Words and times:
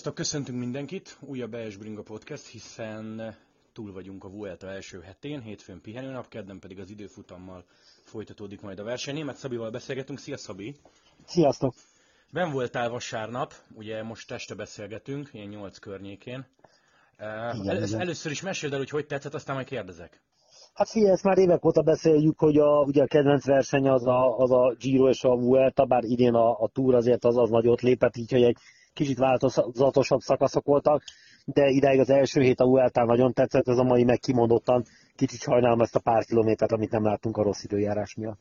Sziasztok, 0.00 0.24
köszöntünk 0.24 0.58
mindenkit! 0.58 1.16
Újabb 1.20 1.54
ES 1.54 1.76
Bringa 1.76 2.02
Podcast, 2.02 2.46
hiszen 2.46 3.34
túl 3.72 3.92
vagyunk 3.92 4.24
a 4.24 4.28
Vuelta 4.28 4.70
első 4.70 5.00
hetén, 5.00 5.40
hétfőn 5.40 5.80
pihenőnap, 5.80 6.28
kedden 6.28 6.58
pedig 6.58 6.78
az 6.78 6.90
időfutammal 6.90 7.64
folytatódik 8.04 8.60
majd 8.60 8.78
a 8.78 8.84
verseny. 8.84 9.14
Német 9.14 9.36
Szabival 9.36 9.70
beszélgetünk. 9.70 10.18
Szia 10.18 10.36
Szabi! 10.36 10.76
Sziasztok! 11.26 11.74
Ben 12.32 12.52
voltál 12.52 12.90
vasárnap, 12.90 13.54
ugye 13.74 14.02
most 14.02 14.30
este 14.30 14.54
beszélgetünk, 14.54 15.28
ilyen 15.32 15.48
nyolc 15.48 15.78
környékén. 15.78 16.46
Igen, 17.18 17.68
El, 17.68 17.82
igen. 17.82 18.00
Először 18.00 18.30
is 18.32 18.42
meséld 18.42 18.72
el, 18.72 18.78
hogy 18.78 18.90
hogy 18.90 19.06
tetszett, 19.06 19.34
aztán 19.34 19.54
majd 19.54 19.66
kérdezek. 19.66 20.22
Hát 20.74 20.88
figyelj, 20.88 21.12
ezt 21.12 21.24
már 21.24 21.38
évek 21.38 21.64
óta 21.64 21.82
beszéljük, 21.82 22.38
hogy 22.38 22.58
a, 22.58 22.78
ugye 22.78 23.02
a 23.02 23.06
kedvenc 23.06 23.44
verseny 23.44 23.88
az 23.88 24.06
a, 24.06 24.36
az 24.38 24.50
a 24.50 24.74
Giro 24.78 25.08
és 25.08 25.24
a 25.24 25.36
Vuelta, 25.36 25.84
bár 25.84 26.04
idén 26.04 26.34
a, 26.34 26.60
a 26.60 26.68
Tour 26.72 26.94
azért 26.94 27.24
az 27.24 27.36
az 27.36 27.50
nagyot 27.50 27.80
lépett, 27.80 28.16
így 28.16 28.30
hogy 28.30 28.42
egy 28.42 28.56
kicsit 29.00 29.18
változatosabb 29.18 30.20
szakaszok 30.20 30.64
voltak, 30.64 31.02
de 31.44 31.68
ideig 31.68 32.00
az 32.00 32.10
első 32.10 32.40
hét 32.40 32.60
a 32.60 32.64
Vuelta 32.64 33.04
nagyon 33.04 33.32
tetszett, 33.32 33.68
ez 33.68 33.78
a 33.78 33.82
mai 33.82 34.04
meg 34.04 34.18
kimondottan 34.18 34.84
kicsit 35.16 35.40
sajnálom 35.40 35.80
ezt 35.80 35.96
a 35.96 36.00
pár 36.00 36.24
kilométert, 36.24 36.72
amit 36.72 36.90
nem 36.90 37.04
láttunk 37.04 37.36
a 37.36 37.42
rossz 37.42 37.62
időjárás 37.62 38.14
miatt. 38.14 38.38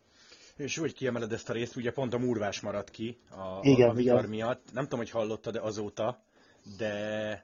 És 0.58 0.77
úgy 0.77 0.94
kiemeled 0.94 1.32
ezt 1.32 1.49
a 1.49 1.54
részt, 1.54 1.76
ugye 1.76 1.91
pont 1.91 2.13
a 2.13 2.18
murvás 2.18 2.62
maradt 2.62 2.90
ki 2.90 3.18
a, 3.32 3.59
igen, 3.62 3.90
a 3.90 3.94
vihar 3.94 4.18
igen. 4.18 4.30
miatt. 4.30 4.62
Nem 4.73 4.84
tudom, 4.84 4.99
hogy 4.99 5.09
hallottad 5.09 5.54
de 5.54 5.62
azóta, 5.62 6.23
de 6.77 6.94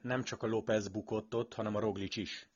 nem 0.02 0.24
csak 0.24 0.44
a 0.44 0.48
López 0.48 0.88
bukott 0.88 1.36
ott, 1.36 1.54
hanem 1.54 1.76
a 1.76 1.80
Roglic 1.80 2.18
is. 2.18 2.50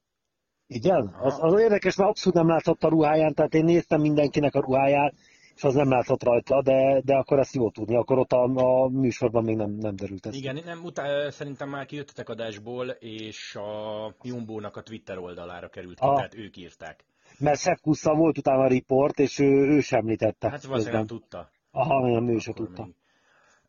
Igen? 0.67 1.15
Az, 1.21 1.37
az 1.39 1.59
érdekes, 1.59 1.95
mert 1.95 2.09
abszolút 2.09 2.37
nem 2.37 2.47
látszott 2.47 2.83
a 2.83 2.89
ruháján, 2.89 3.33
tehát 3.33 3.53
én 3.53 3.63
néztem 3.63 4.01
mindenkinek 4.01 4.55
a 4.55 4.61
ruháját, 4.61 5.13
és 5.59 5.65
az 5.65 5.73
nem 5.73 5.89
látszott 5.89 6.23
rajta, 6.23 6.61
de, 6.61 7.01
de 7.05 7.15
akkor 7.15 7.39
ezt 7.39 7.55
jó 7.55 7.71
tudni, 7.71 7.95
akkor 7.95 8.17
ott 8.17 8.31
a, 8.31 8.43
a 8.43 8.89
műsorban 8.89 9.43
még 9.43 9.55
nem, 9.55 9.71
nem 9.71 9.95
derült 9.95 10.25
ez. 10.25 10.35
Igen, 10.35 10.61
nem, 10.65 10.83
utá, 10.83 11.29
szerintem 11.29 11.69
már 11.69 11.85
kijöttetek 11.85 12.29
adásból, 12.29 12.89
és 12.89 13.55
a 13.55 14.15
Jumbo-nak 14.21 14.75
a 14.75 14.81
Twitter 14.81 15.17
oldalára 15.17 15.69
került 15.69 15.99
ki, 15.99 16.05
a... 16.05 16.15
tehát 16.15 16.35
ők 16.35 16.57
írták. 16.57 17.05
Mert 17.39 17.59
Sepp 17.59 17.77
Kussa 17.81 18.15
volt 18.15 18.37
utána 18.37 18.63
a 18.63 18.67
report, 18.67 19.19
és 19.19 19.39
ő, 19.39 19.45
ő 19.45 19.79
sem 19.79 19.99
említette. 19.99 20.49
Hát 20.49 20.63
valószínűleg 20.63 20.97
nem 20.97 21.07
tudta. 21.07 21.49
Aha, 21.71 22.09
nem, 22.09 22.29
ő 22.29 22.37
sem 22.37 22.53
tudta. 22.53 22.89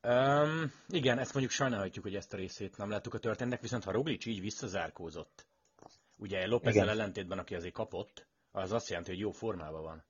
Um, 0.03 0.73
igen, 0.89 1.19
ezt 1.19 1.33
mondjuk 1.33 1.53
sajnálhatjuk, 1.53 2.05
hogy 2.05 2.15
ezt 2.15 2.33
a 2.33 2.37
részét 2.37 2.77
nem 2.77 2.91
láttuk 2.91 3.15
a 3.15 3.19
történetnek, 3.19 3.61
viszont 3.61 3.85
ha 3.85 3.93
Roglic 3.93 4.27
így 4.27 4.41
visszazárkózott, 4.41 5.47
ugye 6.17 6.47
lópez 6.47 6.77
ellentétben, 6.77 7.39
aki 7.39 7.55
azért 7.55 7.75
kapott, 7.75 8.27
az 8.53 8.73
azt 8.73 8.89
jelenti, 8.89 9.11
hogy 9.11 9.21
jó 9.21 9.31
formában 9.31 9.83
van 9.83 10.09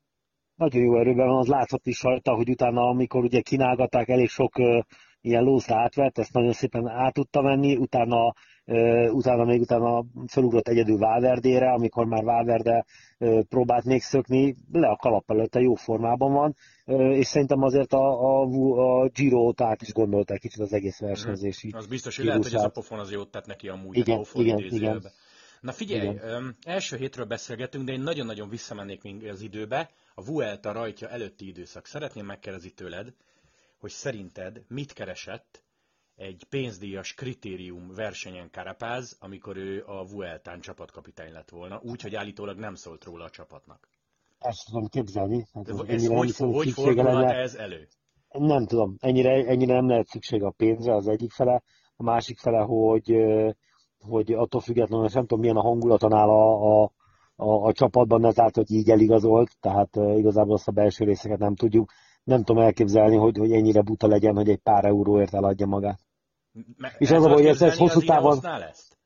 nagyon 0.60 0.82
jó 0.82 0.98
erőben 0.98 1.26
van, 1.26 1.38
az 1.38 1.46
látszott 1.46 1.86
is 1.86 2.02
rajta, 2.02 2.34
hogy 2.34 2.50
utána, 2.50 2.88
amikor 2.88 3.24
ugye 3.24 3.40
kínálgatták, 3.40 4.08
elég 4.08 4.28
sok 4.28 4.58
uh, 4.58 4.82
ilyen 5.20 5.42
lószra 5.42 5.76
átvett, 5.76 6.18
ezt 6.18 6.32
nagyon 6.32 6.52
szépen 6.52 6.88
át 6.88 7.12
tudta 7.14 7.42
venni, 7.42 7.76
utána, 7.76 8.34
uh, 8.64 9.14
utána 9.14 9.44
még 9.44 9.60
utána 9.60 10.04
felugrott 10.26 10.68
egyedül 10.68 10.98
Valverdére, 10.98 11.72
amikor 11.72 12.06
már 12.06 12.24
Valverde 12.24 12.84
uh, 13.18 13.42
próbált 13.42 13.84
még 13.84 14.02
szökni, 14.02 14.56
le 14.72 14.88
a 14.88 14.96
kalap 14.96 15.30
előtte 15.30 15.60
jó 15.60 15.74
formában 15.74 16.32
van, 16.32 16.56
uh, 16.86 17.16
és 17.16 17.26
szerintem 17.26 17.62
azért 17.62 17.92
a, 17.92 18.40
a, 18.40 18.42
a 19.02 19.08
Giro-t 19.08 19.60
át 19.60 19.82
is 19.82 19.92
gondolták 19.92 20.38
kicsit 20.38 20.60
az 20.60 20.72
egész 20.72 20.98
versenyzési. 20.98 21.68
Mm. 21.74 21.78
Az 21.78 21.86
biztos, 21.86 22.16
hogy 22.16 22.24
lehet, 22.24 22.42
hogy 22.42 22.54
ez 22.54 22.64
a 22.64 22.68
pofon 22.68 22.98
az 22.98 23.10
jót 23.12 23.30
tett 23.30 23.46
neki 23.46 23.68
amúgy 23.68 23.96
igen, 23.96 24.18
a 24.18 24.38
igen, 24.40 24.58
igen. 24.58 25.02
Na 25.60 25.72
figyelj, 25.72 26.08
Igen. 26.08 26.56
első 26.62 26.96
hétről 26.96 27.24
beszélgetünk, 27.24 27.84
de 27.84 27.92
én 27.92 28.00
nagyon-nagyon 28.00 28.48
visszamennék 28.48 29.02
még 29.02 29.28
az 29.28 29.40
időbe. 29.40 29.90
A 30.14 30.24
Vuelta 30.24 30.72
rajtja 30.72 31.08
előtti 31.08 31.46
időszak. 31.46 31.86
Szeretném 31.86 32.26
megkérdezni 32.26 32.70
tőled, 32.70 33.14
hogy 33.78 33.90
szerinted 33.90 34.64
mit 34.68 34.92
keresett 34.92 35.62
egy 36.16 36.44
pénzdíjas 36.48 37.14
kritérium 37.14 37.94
versenyen 37.94 38.50
Karapáz, 38.50 39.16
amikor 39.20 39.56
ő 39.56 39.84
a 39.86 40.04
Vueltán 40.04 40.60
csapatkapitány 40.60 41.32
lett 41.32 41.50
volna, 41.50 41.80
úgy, 41.82 42.02
hogy 42.02 42.14
állítólag 42.14 42.58
nem 42.58 42.74
szólt 42.74 43.04
róla 43.04 43.24
a 43.24 43.30
csapatnak. 43.30 43.88
Ezt 44.38 44.66
tudom 44.66 44.86
képzelni. 44.86 45.46
Hát 45.54 45.68
ez, 45.68 45.78
ez 45.86 46.06
hogy, 46.06 46.36
hogy 46.36 46.70
fordulhat 46.70 47.30
ez 47.30 47.54
elő? 47.54 47.88
Nem 48.28 48.66
tudom, 48.66 48.96
ennyire, 49.00 49.46
ennyire 49.46 49.74
nem 49.74 49.88
lehet 49.88 50.06
szükség 50.06 50.42
a 50.42 50.50
pénzre 50.50 50.94
az 50.94 51.08
egyik 51.08 51.32
fele, 51.32 51.62
a 51.96 52.02
másik 52.02 52.38
fele, 52.38 52.58
hogy 52.58 53.14
hogy 54.00 54.32
attól 54.32 54.60
függetlenül, 54.60 55.08
nem 55.12 55.22
tudom 55.22 55.40
milyen 55.40 55.56
a 55.56 55.62
hangulatanál 55.62 56.28
a, 56.28 56.82
a, 56.82 56.92
a, 57.40 57.66
a 57.66 57.72
csapatban, 57.72 58.24
ezáltal, 58.24 58.64
hogy 58.66 58.76
így 58.76 58.90
eligazolt, 58.90 59.50
tehát 59.60 59.96
igazából 59.96 60.54
azt 60.54 60.68
a 60.68 60.72
belső 60.72 61.04
részeket 61.04 61.38
nem 61.38 61.54
tudjuk. 61.54 61.90
Nem 62.24 62.42
tudom 62.42 62.62
elképzelni, 62.62 63.16
hogy, 63.16 63.36
hogy 63.38 63.52
ennyire 63.52 63.80
buta 63.82 64.06
legyen, 64.06 64.34
hogy 64.34 64.48
egy 64.48 64.58
pár 64.58 64.84
euróért 64.84 65.34
eladja 65.34 65.66
magát. 65.66 66.00
Me- 66.76 66.94
és 66.98 67.10
az 67.10 67.24
a 67.24 67.32
hogy 67.32 67.46
ez, 67.46 67.62
ez 67.62 67.76
hosszú 67.76 68.00
távon... 68.00 68.38
Ezt? 68.42 68.98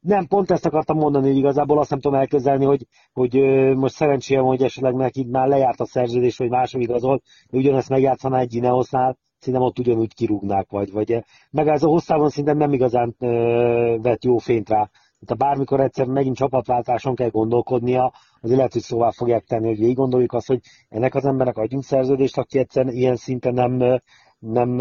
Nem, 0.00 0.26
pont 0.26 0.50
ezt 0.50 0.66
akartam 0.66 0.96
mondani, 0.96 1.26
hogy 1.26 1.36
igazából 1.36 1.78
azt 1.78 1.90
nem 1.90 2.00
tudom 2.00 2.18
elképzelni, 2.18 2.64
hogy, 2.64 2.86
hogy 3.12 3.34
most 3.74 3.94
szerencsére, 3.94 4.40
hogy 4.40 4.62
esetleg 4.62 4.94
neki 4.94 5.24
már 5.30 5.48
lejárt 5.48 5.80
a 5.80 5.86
szerződés, 5.86 6.36
vagy 6.36 6.48
másom 6.48 6.80
igazolt, 6.80 7.22
de 7.50 7.58
ugyanezt 7.58 7.88
megjátszaná 7.88 8.38
egy 8.38 8.54
Ineosnál, 8.54 9.18
szerintem 9.38 9.68
ott 9.68 9.78
ugyanúgy 9.78 10.14
kirúgnák, 10.14 10.70
vagy, 10.70 10.92
vagy 10.92 11.24
meg 11.50 11.68
ez 11.68 11.82
a 11.82 11.88
hosszában 11.88 12.28
szerintem 12.28 12.56
nem 12.56 12.72
igazán 12.72 13.14
ö, 13.18 13.96
vett 14.02 14.24
jó 14.24 14.38
fényt 14.38 14.68
rá. 14.68 14.90
Tehát 15.24 15.42
ha 15.42 15.48
bármikor 15.48 15.80
egyszer 15.80 16.06
megint 16.06 16.36
csapatváltáson 16.36 17.14
kell 17.14 17.28
gondolkodnia, 17.28 18.12
azért 18.40 18.56
lehet, 18.56 18.72
hogy 18.72 18.82
szóval 18.82 19.12
fogják 19.12 19.44
tenni, 19.44 19.66
hogy 19.66 19.78
végig 19.78 19.96
gondoljuk 19.96 20.32
azt, 20.32 20.46
hogy 20.46 20.60
ennek 20.88 21.14
az 21.14 21.24
embernek 21.24 21.56
adjunk 21.56 21.84
szerződést, 21.84 22.38
aki 22.38 22.58
egyszer 22.58 22.86
ilyen 22.86 23.16
szinten 23.16 23.54
nem, 23.54 24.00
nem 24.38 24.76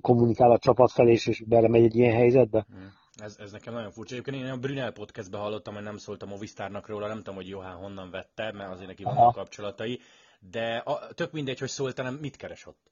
kommunikál 0.00 0.50
a 0.50 0.58
csapat 0.58 0.92
felé, 0.92 1.12
és 1.12 1.42
belemegy 1.46 1.84
egy 1.84 1.96
ilyen 1.96 2.14
helyzetbe. 2.14 2.66
Hmm. 2.68 2.92
Ez, 3.16 3.36
ez 3.38 3.52
nekem 3.52 3.74
nagyon 3.74 3.90
furcsa. 3.90 4.14
Egyébként 4.14 4.44
én 4.44 4.50
a 4.50 4.56
Brunel 4.56 4.92
podcastben 4.92 5.40
hallottam, 5.40 5.74
hogy 5.74 5.82
nem 5.82 5.96
szólt 5.96 6.22
a 6.22 6.26
Movistárnak 6.26 6.88
róla, 6.88 7.06
nem 7.06 7.16
tudom, 7.16 7.34
hogy 7.34 7.48
Johan 7.48 7.74
honnan 7.74 8.10
vette, 8.10 8.52
mert 8.52 8.70
azért 8.70 8.88
neki 8.88 9.02
vannak 9.02 9.34
kapcsolatai, 9.34 10.00
de 10.40 10.76
a, 10.76 11.14
tök 11.14 11.32
mindegy, 11.32 11.58
hogy 11.58 11.68
szólt, 11.68 11.96
nem 11.96 12.14
mit 12.14 12.36
keres 12.36 12.66
ott. 12.66 12.90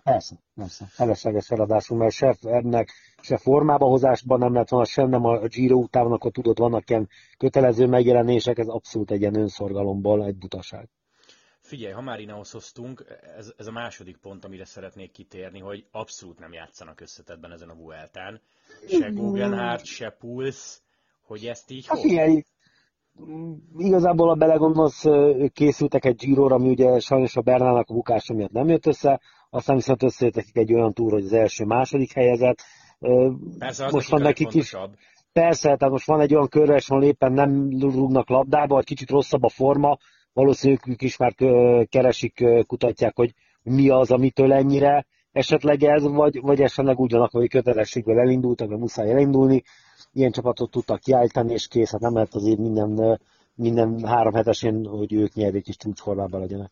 Persze, 0.00 0.36
persze. 0.54 0.84
Felesleges 0.88 1.46
feladásunk, 1.46 2.00
mert 2.00 2.12
se 2.12 2.36
ennek, 2.42 2.90
se 3.20 3.36
formába 3.36 3.86
hozásban 3.86 4.38
nem 4.38 4.54
lett 4.54 4.68
volna, 4.68 4.86
sem 4.86 5.08
nem 5.08 5.24
a 5.24 5.46
Giro 5.46 5.76
után, 5.76 6.12
akkor 6.12 6.30
tudod, 6.30 6.58
vannak 6.58 6.90
ilyen 6.90 7.08
kötelező 7.38 7.86
megjelenések, 7.86 8.58
ez 8.58 8.68
abszolút 8.68 9.10
egy 9.10 9.20
ilyen 9.20 9.36
önszorgalomból 9.36 10.24
egy 10.24 10.36
butaság. 10.36 10.88
Figyelj, 11.60 11.92
ha 11.92 12.00
már 12.00 12.20
innen 12.20 12.44
hoztunk, 12.52 13.04
ez, 13.36 13.52
ez 13.56 13.66
a 13.66 13.72
második 13.72 14.16
pont, 14.16 14.44
amire 14.44 14.64
szeretnék 14.64 15.10
kitérni, 15.10 15.60
hogy 15.60 15.86
abszolút 15.90 16.38
nem 16.38 16.52
játszanak 16.52 17.00
összetetben 17.00 17.52
ezen 17.52 17.68
a 17.68 17.74
Vueltán. 17.74 18.40
Se 18.88 19.08
Guggenhardt, 19.08 19.84
se 19.84 20.10
Puls, 20.10 20.80
hogy 21.22 21.44
ezt 21.44 21.70
így 21.70 21.86
hát, 21.86 22.00
figyelj, 22.00 22.44
igazából 23.76 24.30
a 24.30 24.34
belegondolsz, 24.34 25.04
készültek 25.52 26.04
egy 26.04 26.16
Giro-ra, 26.16 26.54
ami 26.54 26.68
ugye 26.68 26.98
sajnos 26.98 27.36
a 27.36 27.40
Bernának 27.40 27.88
a 27.88 27.94
bukása 27.94 28.34
miatt 28.34 28.50
nem 28.50 28.68
jött 28.68 28.86
össze, 28.86 29.20
aztán 29.54 29.76
viszont 29.76 30.02
összejöttek 30.02 30.46
egy 30.52 30.74
olyan 30.74 30.92
túr, 30.92 31.12
hogy 31.12 31.24
az 31.24 31.32
első, 31.32 31.64
második 31.64 32.12
helyezett. 32.12 32.58
Persze, 33.58 33.88
most 33.90 34.10
van 34.10 34.22
nekik 34.22 34.54
is. 34.54 34.76
Persze, 35.32 35.76
tehát 35.76 35.90
most 35.90 36.06
van 36.06 36.20
egy 36.20 36.34
olyan 36.34 36.48
körves, 36.48 36.90
ahol 36.90 37.04
éppen 37.04 37.32
nem 37.32 37.68
rúgnak 37.80 38.28
labdába, 38.28 38.74
vagy 38.74 38.84
kicsit 38.84 39.10
rosszabb 39.10 39.42
a 39.42 39.48
forma, 39.48 39.98
valószínűleg 40.32 40.82
ők 40.86 41.02
is 41.02 41.16
már 41.16 41.34
keresik, 41.88 42.44
kutatják, 42.66 43.16
hogy 43.16 43.34
mi 43.62 43.88
az, 43.88 44.10
amitől 44.10 44.52
ennyire 44.52 45.06
esetleg 45.32 45.82
ez, 45.82 46.02
vagy, 46.02 46.40
vagy 46.40 46.60
esetleg 46.60 46.98
ugyanak, 46.98 47.30
hogy 47.30 47.48
kötelességből 47.48 48.18
elindultak, 48.18 48.68
vagy 48.68 48.78
muszáj 48.78 49.10
elindulni. 49.10 49.62
Ilyen 50.12 50.30
csapatot 50.30 50.70
tudtak 50.70 51.00
kiállítani, 51.00 51.52
és 51.52 51.68
kész, 51.68 51.90
hát 51.90 52.00
nem 52.00 52.14
lehet 52.14 52.34
azért 52.34 52.58
minden, 52.58 53.20
minden 53.54 54.04
három 54.04 54.34
hetesén, 54.34 54.84
hogy 54.86 55.12
ők 55.12 55.34
nyerjék 55.34 55.68
és 55.68 55.76
csúcsformában 55.76 56.40
legyenek. 56.40 56.70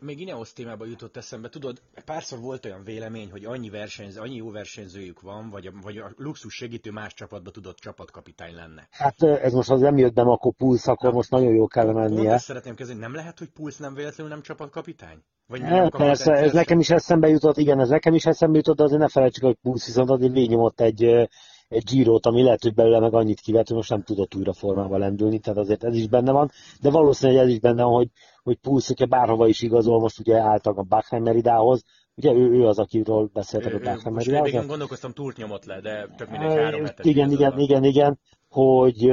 Még 0.00 0.20
Ineos 0.20 0.52
témába 0.52 0.86
jutott 0.86 1.16
eszembe, 1.16 1.48
tudod, 1.48 1.80
párszor 2.04 2.38
volt 2.38 2.64
olyan 2.64 2.82
vélemény, 2.84 3.30
hogy 3.30 3.44
annyi, 3.44 3.70
versenyző, 3.70 4.20
annyi 4.20 4.34
jó 4.34 4.50
versenyzőjük 4.50 5.20
van, 5.20 5.50
vagy 5.50 5.66
a, 5.66 5.72
vagy 5.82 5.96
a 5.96 6.12
luxus 6.16 6.54
segítő 6.54 6.90
más 6.90 7.14
csapatba 7.14 7.50
tudott 7.50 7.76
csapatkapitány 7.76 8.54
lenne. 8.54 8.88
Hát 8.90 9.22
ez 9.22 9.52
most 9.52 9.70
az 9.70 9.80
nem 9.80 9.98
jött 9.98 10.12
be, 10.12 10.22
akkor 10.22 10.52
Pulsz, 10.54 10.86
akkor 10.86 11.12
most 11.12 11.30
nagyon 11.30 11.54
jó 11.54 11.66
kell 11.66 11.92
mennie. 11.92 12.32
Ezt 12.32 12.44
szeretném 12.44 12.74
kezdeni, 12.74 12.98
nem 12.98 13.14
lehet, 13.14 13.38
hogy 13.38 13.48
Pulsz 13.48 13.76
nem 13.76 13.94
véletlenül 13.94 14.32
nem 14.32 14.42
csapatkapitány? 14.42 15.18
Vagy 15.46 15.60
nem 15.60 15.88
persze, 15.88 16.32
ez 16.32 16.52
nekem 16.52 16.78
is 16.78 16.90
eszembe 16.90 17.28
jutott, 17.28 17.56
igen, 17.56 17.80
ez 17.80 17.88
nekem 17.88 18.14
is 18.14 18.24
eszembe 18.24 18.56
jutott, 18.56 18.76
de 18.76 18.82
azért 18.82 19.00
ne 19.00 19.08
felejtsük, 19.08 19.44
hogy 19.44 19.58
Pulsz 19.62 19.86
viszont 19.86 20.10
azért 20.10 20.32
végnyomott 20.32 20.80
egy 20.80 21.28
egy 21.68 21.84
Giro-t, 21.84 22.26
ami 22.26 22.42
lehet, 22.42 22.62
hogy 22.62 22.74
belőle 22.74 22.98
meg 22.98 23.14
annyit 23.14 23.40
kivett, 23.40 23.66
hogy 23.66 23.76
most 23.76 23.90
nem 23.90 24.02
tudott 24.02 24.34
újra 24.34 24.52
formába 24.52 24.98
lendülni, 24.98 25.38
tehát 25.38 25.58
azért 25.58 25.84
ez 25.84 25.94
is 25.94 26.08
benne 26.08 26.32
van, 26.32 26.50
de 26.80 26.90
valószínűleg 26.90 27.42
ez 27.42 27.48
is 27.48 27.58
benne 27.58 27.82
van, 27.82 27.92
hogy, 27.92 28.08
hogy 28.46 28.58
Pulsz, 28.58 28.86
hogyha 28.86 29.06
bárhova 29.06 29.46
is 29.46 29.62
igazol, 29.62 30.00
most 30.00 30.18
ugye 30.18 30.38
álltak 30.38 30.76
a 30.76 30.82
Bachheim 30.82 31.22
Meridához, 31.22 31.84
ugye 32.14 32.32
ő, 32.32 32.50
ő 32.50 32.66
az, 32.66 32.78
akiről 32.78 33.30
beszéltek 33.32 33.74
a 33.74 33.78
Bachheim 33.78 34.14
Meridához. 34.14 34.52
Most 34.52 34.66
gondolkoztam, 34.66 35.12
túrt 35.12 35.36
nyomott 35.36 35.64
le, 35.64 35.80
de 35.80 36.08
tök 36.16 36.30
mindegy 36.30 36.58
három 36.58 36.84
hetes. 36.84 37.06
Igen, 37.06 37.30
igen, 37.30 37.58
igen, 37.58 37.84
igen, 37.84 38.18
hogy, 38.48 39.10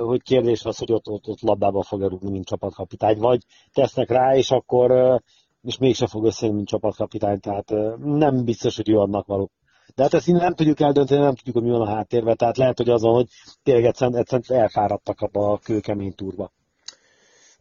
hogy 0.00 0.22
kérdés 0.22 0.64
az, 0.64 0.78
hogy 0.78 0.92
ott, 0.92 1.08
ott, 1.08 1.26
ott 1.26 1.40
labdába 1.40 1.82
fog 1.82 2.02
rúgni, 2.02 2.30
mint 2.30 2.46
csapatkapitány, 2.46 3.18
vagy 3.18 3.42
tesznek 3.72 4.10
rá, 4.10 4.36
és 4.36 4.50
akkor 4.50 5.20
és 5.62 5.78
mégse 5.78 6.06
fog 6.06 6.24
összejönni, 6.24 6.56
mint 6.56 6.68
csapatkapitány, 6.68 7.40
tehát 7.40 7.70
nem 7.98 8.44
biztos, 8.44 8.76
hogy 8.76 8.88
ő 8.88 8.98
annak 8.98 9.26
való. 9.26 9.50
De 9.94 10.02
hát 10.02 10.14
ezt 10.14 10.26
nem 10.26 10.54
tudjuk 10.54 10.80
eldönteni, 10.80 11.20
nem 11.20 11.34
tudjuk, 11.34 11.54
hogy 11.54 11.64
mi 11.64 11.70
van 11.70 11.88
a 11.88 11.94
háttérben, 11.94 12.36
tehát 12.36 12.56
lehet, 12.56 12.76
hogy 12.76 12.88
azon, 12.88 13.14
hogy 13.14 13.28
tényleg 13.62 13.84
egyszerűen, 13.84 14.20
egyszerűen 14.20 14.60
elfáradtak 14.60 15.20
abba 15.20 15.52
a 15.52 15.58
kőkemény 15.58 16.14
túrba. 16.14 16.52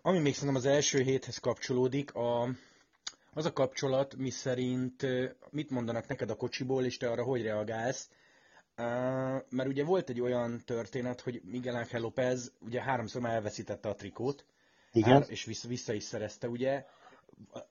Ami 0.06 0.20
még 0.20 0.34
szerintem 0.34 0.56
az 0.56 0.66
első 0.66 1.02
héthez 1.02 1.38
kapcsolódik, 1.38 2.14
a, 2.14 2.42
az 3.34 3.46
a 3.46 3.54
kapcsolat, 3.54 4.16
mi 4.16 4.30
szerint 4.30 5.06
mit 5.50 5.70
mondanak 5.70 6.08
neked 6.08 6.30
a 6.30 6.36
kocsiból, 6.36 6.86
és 6.86 6.98
te 6.98 7.10
arra 7.10 7.24
hogy 7.24 7.42
reagálsz, 7.42 8.10
Uh, 8.78 8.86
mert 9.50 9.68
ugye 9.68 9.84
volt 9.84 10.10
egy 10.10 10.22
olyan 10.22 10.62
történet, 10.66 11.22
hogy 11.22 11.42
Miguel 11.44 11.76
Ángel 11.76 12.02
López 12.02 12.52
ugye 12.60 12.82
háromszor 12.82 13.22
már 13.22 13.34
elveszítette 13.34 13.90
a 13.90 13.96
trikót, 13.96 14.46
Igen. 14.92 15.24
és 15.28 15.46
vissza, 15.46 15.68
vissza 15.68 15.94
is 15.94 16.04
szerezte, 16.04 16.48
ugye. 16.48 16.86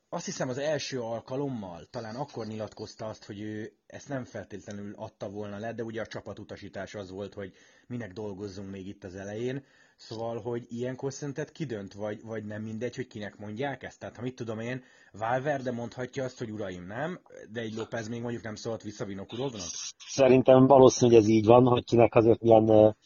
Azt 0.08 0.24
hiszem 0.24 0.48
az 0.48 0.58
első 0.58 1.00
alkalommal 1.00 1.84
talán 1.90 2.14
akkor 2.14 2.46
nyilatkozta 2.46 3.06
azt, 3.06 3.24
hogy 3.24 3.40
ő 3.40 3.72
ezt 3.86 4.08
nem 4.08 4.24
feltétlenül 4.24 4.94
adta 4.96 5.30
volna 5.30 5.58
le, 5.58 5.72
de 5.72 5.82
ugye 5.82 6.00
a 6.00 6.06
csapatutasítás 6.06 6.94
az 6.94 7.10
volt, 7.10 7.34
hogy 7.34 7.52
minek 7.86 8.12
dolgozzunk 8.12 8.70
még 8.70 8.86
itt 8.86 9.04
az 9.04 9.14
elején. 9.14 9.64
Szóval, 9.96 10.40
hogy 10.40 10.66
ilyenkor 10.68 11.12
szerinted 11.12 11.52
kidönt, 11.52 11.92
vagy, 11.92 12.22
vagy 12.22 12.44
nem 12.44 12.62
mindegy, 12.62 12.96
hogy 12.96 13.06
kinek 13.06 13.36
mondják 13.38 13.82
ezt? 13.82 13.98
Tehát, 13.98 14.16
ha 14.16 14.22
mit 14.22 14.34
tudom 14.34 14.60
én, 14.60 14.82
Valverde 15.12 15.72
mondhatja 15.72 16.24
azt, 16.24 16.38
hogy 16.38 16.50
uraim, 16.50 16.86
nem, 16.86 17.20
de 17.52 17.60
egy 17.60 17.74
López 17.74 18.08
még 18.08 18.20
mondjuk 18.20 18.42
nem 18.42 18.54
szólt 18.54 18.82
vissza 18.82 19.04
Vinokurovnak? 19.04 19.60
Szerintem 19.96 20.66
valószínű, 20.66 21.12
hogy 21.12 21.22
ez 21.22 21.28
így 21.28 21.46
van, 21.46 21.64
hogy 21.64 21.84
kinek 21.84 22.14
azért 22.14 22.40
milyen, 22.40 22.96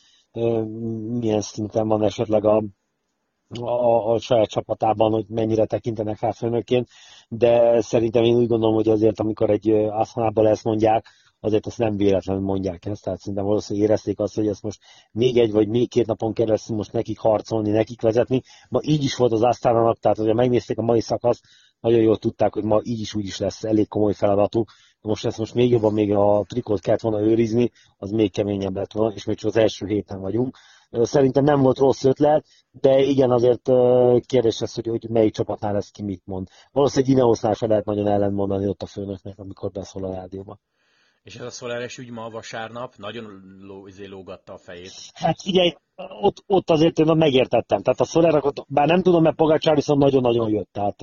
milyen 1.19 1.41
szinten 1.41 1.89
van 1.89 2.03
esetleg 2.03 2.45
a, 2.45 2.65
a, 3.49 4.13
a 4.13 4.19
saját 4.19 4.49
csapatában, 4.49 5.13
hogy 5.13 5.25
mennyire 5.29 5.65
tekintenek 5.65 6.21
rá 6.21 6.31
főnökként, 6.31 6.89
de 7.29 7.81
szerintem 7.81 8.25
én 8.25 8.37
úgy 8.37 8.47
gondolom, 8.47 8.75
hogy 8.75 8.89
azért, 8.89 9.21
amikor 9.21 9.51
egy 9.51 9.71
Asztanában 9.71 10.47
ezt 10.47 10.65
mondják, 10.65 11.07
azért 11.41 11.67
azt 11.67 11.79
nem 11.79 11.97
véletlenül 11.97 12.43
mondják 12.43 12.87
ezt, 12.87 13.03
tehát 13.03 13.19
szerintem 13.19 13.45
valószínűleg 13.45 13.89
érezték 13.89 14.21
azt, 14.21 14.35
hogy 14.35 14.47
ezt 14.47 14.63
most 14.63 14.81
még 15.13 15.37
egy 15.37 15.53
vagy 15.53 15.69
még 15.69 15.89
két 15.89 16.07
napon 16.07 16.33
keresztül 16.33 16.77
most 16.77 16.93
nekik 16.93 17.19
harcolni, 17.19 17.71
nekik 17.71 18.01
vezetni. 18.01 18.43
Ma 18.69 18.81
így 18.83 19.05
is 19.05 19.17
volt 19.17 19.33
az 19.33 19.43
Asztánának, 19.43 19.99
tehát 19.99 20.17
hogyha 20.17 20.35
megnézték 20.35 20.79
a 20.79 20.83
mai 20.83 21.01
szakaszt, 21.01 21.45
nagyon 21.81 22.01
jól 22.01 22.17
tudták, 22.17 22.55
hogy 22.55 22.65
ma 22.65 22.81
így 22.83 23.01
is 23.01 23.15
úgy 23.15 23.25
is 23.25 23.39
lesz 23.39 23.65
elég 23.65 23.89
komoly 23.89 24.13
feladatuk. 24.13 24.73
Most 25.01 25.27
ezt 25.27 25.39
most 25.39 25.55
még 25.55 25.71
jobban 25.71 25.93
még 25.93 26.13
a 26.13 26.45
trikót 26.49 26.81
kellett 26.81 27.01
volna 27.01 27.21
őrizni, 27.21 27.71
az 27.97 28.11
még 28.11 28.33
keményebb 28.33 28.77
lett 28.77 28.93
volna, 28.93 29.15
és 29.15 29.25
még 29.25 29.37
csak 29.37 29.49
az 29.49 29.57
első 29.57 29.87
héten 29.87 30.21
vagyunk. 30.21 30.57
Szerintem 30.91 31.45
nem 31.45 31.61
volt 31.61 31.79
rossz 31.79 32.05
ötlet, 32.05 32.47
de 32.71 32.99
igen, 32.99 33.31
azért 33.31 33.71
kérdés 34.27 34.61
ez, 34.61 34.75
hogy, 34.75 34.87
hogy 34.87 35.09
melyik 35.09 35.35
csapatnál 35.35 35.77
ezt 35.77 35.93
ki 35.93 36.03
mit 36.03 36.23
mond. 36.25 36.49
Valószínűleg 36.73 37.17
Ineosznál 37.17 37.55
se 37.55 37.67
lehet 37.67 37.85
nagyon 37.85 38.07
ellentmondani 38.07 38.69
ott 38.69 38.83
a 38.83 38.87
főnöknek, 38.87 39.39
amikor 39.39 39.71
beszól 39.71 40.05
a 40.05 40.13
rádióba. 40.15 40.59
És 41.23 41.37
ez 41.37 41.45
a 41.45 41.51
Szoláres 41.51 41.99
ügy 41.99 42.11
ma 42.11 42.31
vasárnap 42.31 42.97
nagyon 42.97 43.25
ló, 43.61 43.87
izé 43.87 44.07
lógatta 44.07 44.53
a 44.53 44.59
fejét. 44.59 44.93
Hát 45.15 45.43
figyelj, 45.43 45.75
ott, 46.21 46.43
ott 46.47 46.71
azért 46.71 46.99
én 46.99 47.17
megértettem. 47.17 47.83
Tehát 47.83 48.01
a 48.01 48.05
Szolárakot, 48.05 48.65
bár 48.69 48.87
nem 48.87 49.03
tudom, 49.03 49.23
mert 49.23 49.37
Pogácsár 49.37 49.75
viszont 49.75 50.01
nagyon-nagyon 50.01 50.51
jött. 50.51 50.69
Tehát 50.73 51.03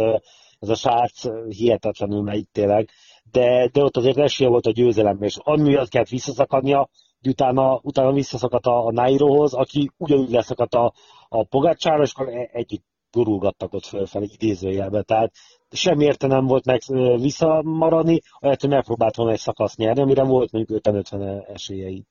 ez 0.59 0.69
a 0.69 0.75
srác 0.75 1.23
hihetetlenül 1.47 2.21
megy 2.21 2.47
tényleg. 2.51 2.89
De, 3.31 3.69
de 3.71 3.83
ott 3.83 3.97
azért 3.97 4.17
esélye 4.17 4.49
volt 4.49 4.65
a 4.65 4.71
győzelemre, 4.71 5.25
és 5.25 5.37
amiatt 5.39 5.89
kellett 5.89 6.09
visszaszakadnia, 6.09 6.89
utána, 7.27 7.79
utána 7.83 8.13
visszaszakadt 8.13 8.65
a, 8.65 8.85
a 8.85 8.91
Nairohoz, 8.91 9.53
aki 9.53 9.91
ugyanúgy 9.97 10.29
leszakadt 10.29 10.73
a, 10.73 10.93
a 11.29 11.43
Pogácsára, 11.43 12.03
és 12.03 12.13
akkor 12.13 12.33
e, 12.33 12.49
együtt 12.51 12.83
gurulgattak 13.11 13.73
ott 13.73 13.85
fölfelé 13.85 14.27
idézőjelbe. 14.33 15.01
Tehát 15.01 15.33
semmi 15.71 16.05
érte 16.05 16.27
nem 16.27 16.45
volt 16.45 16.65
meg 16.65 16.81
visszamaradni, 17.19 18.21
ahelyett, 18.39 18.61
hogy 18.61 18.69
megpróbált 18.69 19.15
volna 19.15 19.31
egy 19.31 19.39
szakasz 19.39 19.75
nyerni, 19.75 20.01
amire 20.01 20.23
volt 20.23 20.51
mondjuk 20.51 20.79
50-50 20.83 21.49
esélyei. 21.53 22.03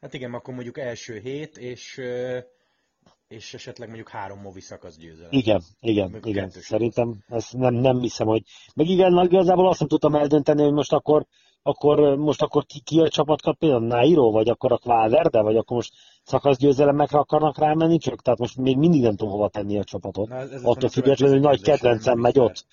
Hát 0.00 0.14
igen, 0.14 0.34
akkor 0.34 0.54
mondjuk 0.54 0.78
első 0.78 1.18
hét, 1.18 1.56
és 1.56 2.00
és 3.28 3.54
esetleg 3.54 3.88
mondjuk 3.88 4.08
három 4.08 4.40
movi 4.40 4.60
szakasz 4.60 4.96
győzelem. 4.96 5.30
Igen, 5.32 5.62
igen, 5.80 6.20
igen. 6.22 6.50
Szerintem 6.50 7.24
ezt 7.28 7.52
nem, 7.52 7.74
nem 7.74 8.00
hiszem, 8.00 8.26
hogy... 8.26 8.42
Meg 8.74 8.88
igen, 8.88 9.24
igazából 9.24 9.68
azt 9.68 9.78
nem 9.78 9.88
tudtam 9.88 10.14
eldönteni, 10.14 10.62
hogy 10.62 10.72
most 10.72 10.92
akkor, 10.92 11.26
akkor, 11.62 12.16
most 12.16 12.42
akkor 12.42 12.64
ki, 12.66 12.80
ki 12.80 13.00
a 13.00 13.08
csapat 13.08 13.42
kap 13.42 13.58
például 13.58 13.86
Nairo, 13.86 14.30
vagy 14.30 14.48
akkor 14.48 14.72
a 14.72 14.78
Valverde, 14.82 15.40
vagy 15.40 15.56
akkor 15.56 15.76
most 15.76 15.92
szakaszgyőzelemekre 16.22 17.18
akarnak 17.18 17.58
rámenni, 17.58 17.98
csak 17.98 18.22
tehát 18.22 18.38
most 18.38 18.56
még 18.56 18.76
mindig 18.76 19.02
nem 19.02 19.16
tudom 19.16 19.32
hova 19.32 19.48
tenni 19.48 19.78
a 19.78 19.84
csapatot. 19.84 20.28
Na, 20.28 20.36
ez, 20.36 20.62
Attól 20.64 20.88
függetlenül, 20.88 21.34
hogy 21.34 21.44
nagy 21.44 21.62
kedvencem 21.62 22.18
megy 22.18 22.38
ott. 22.38 22.66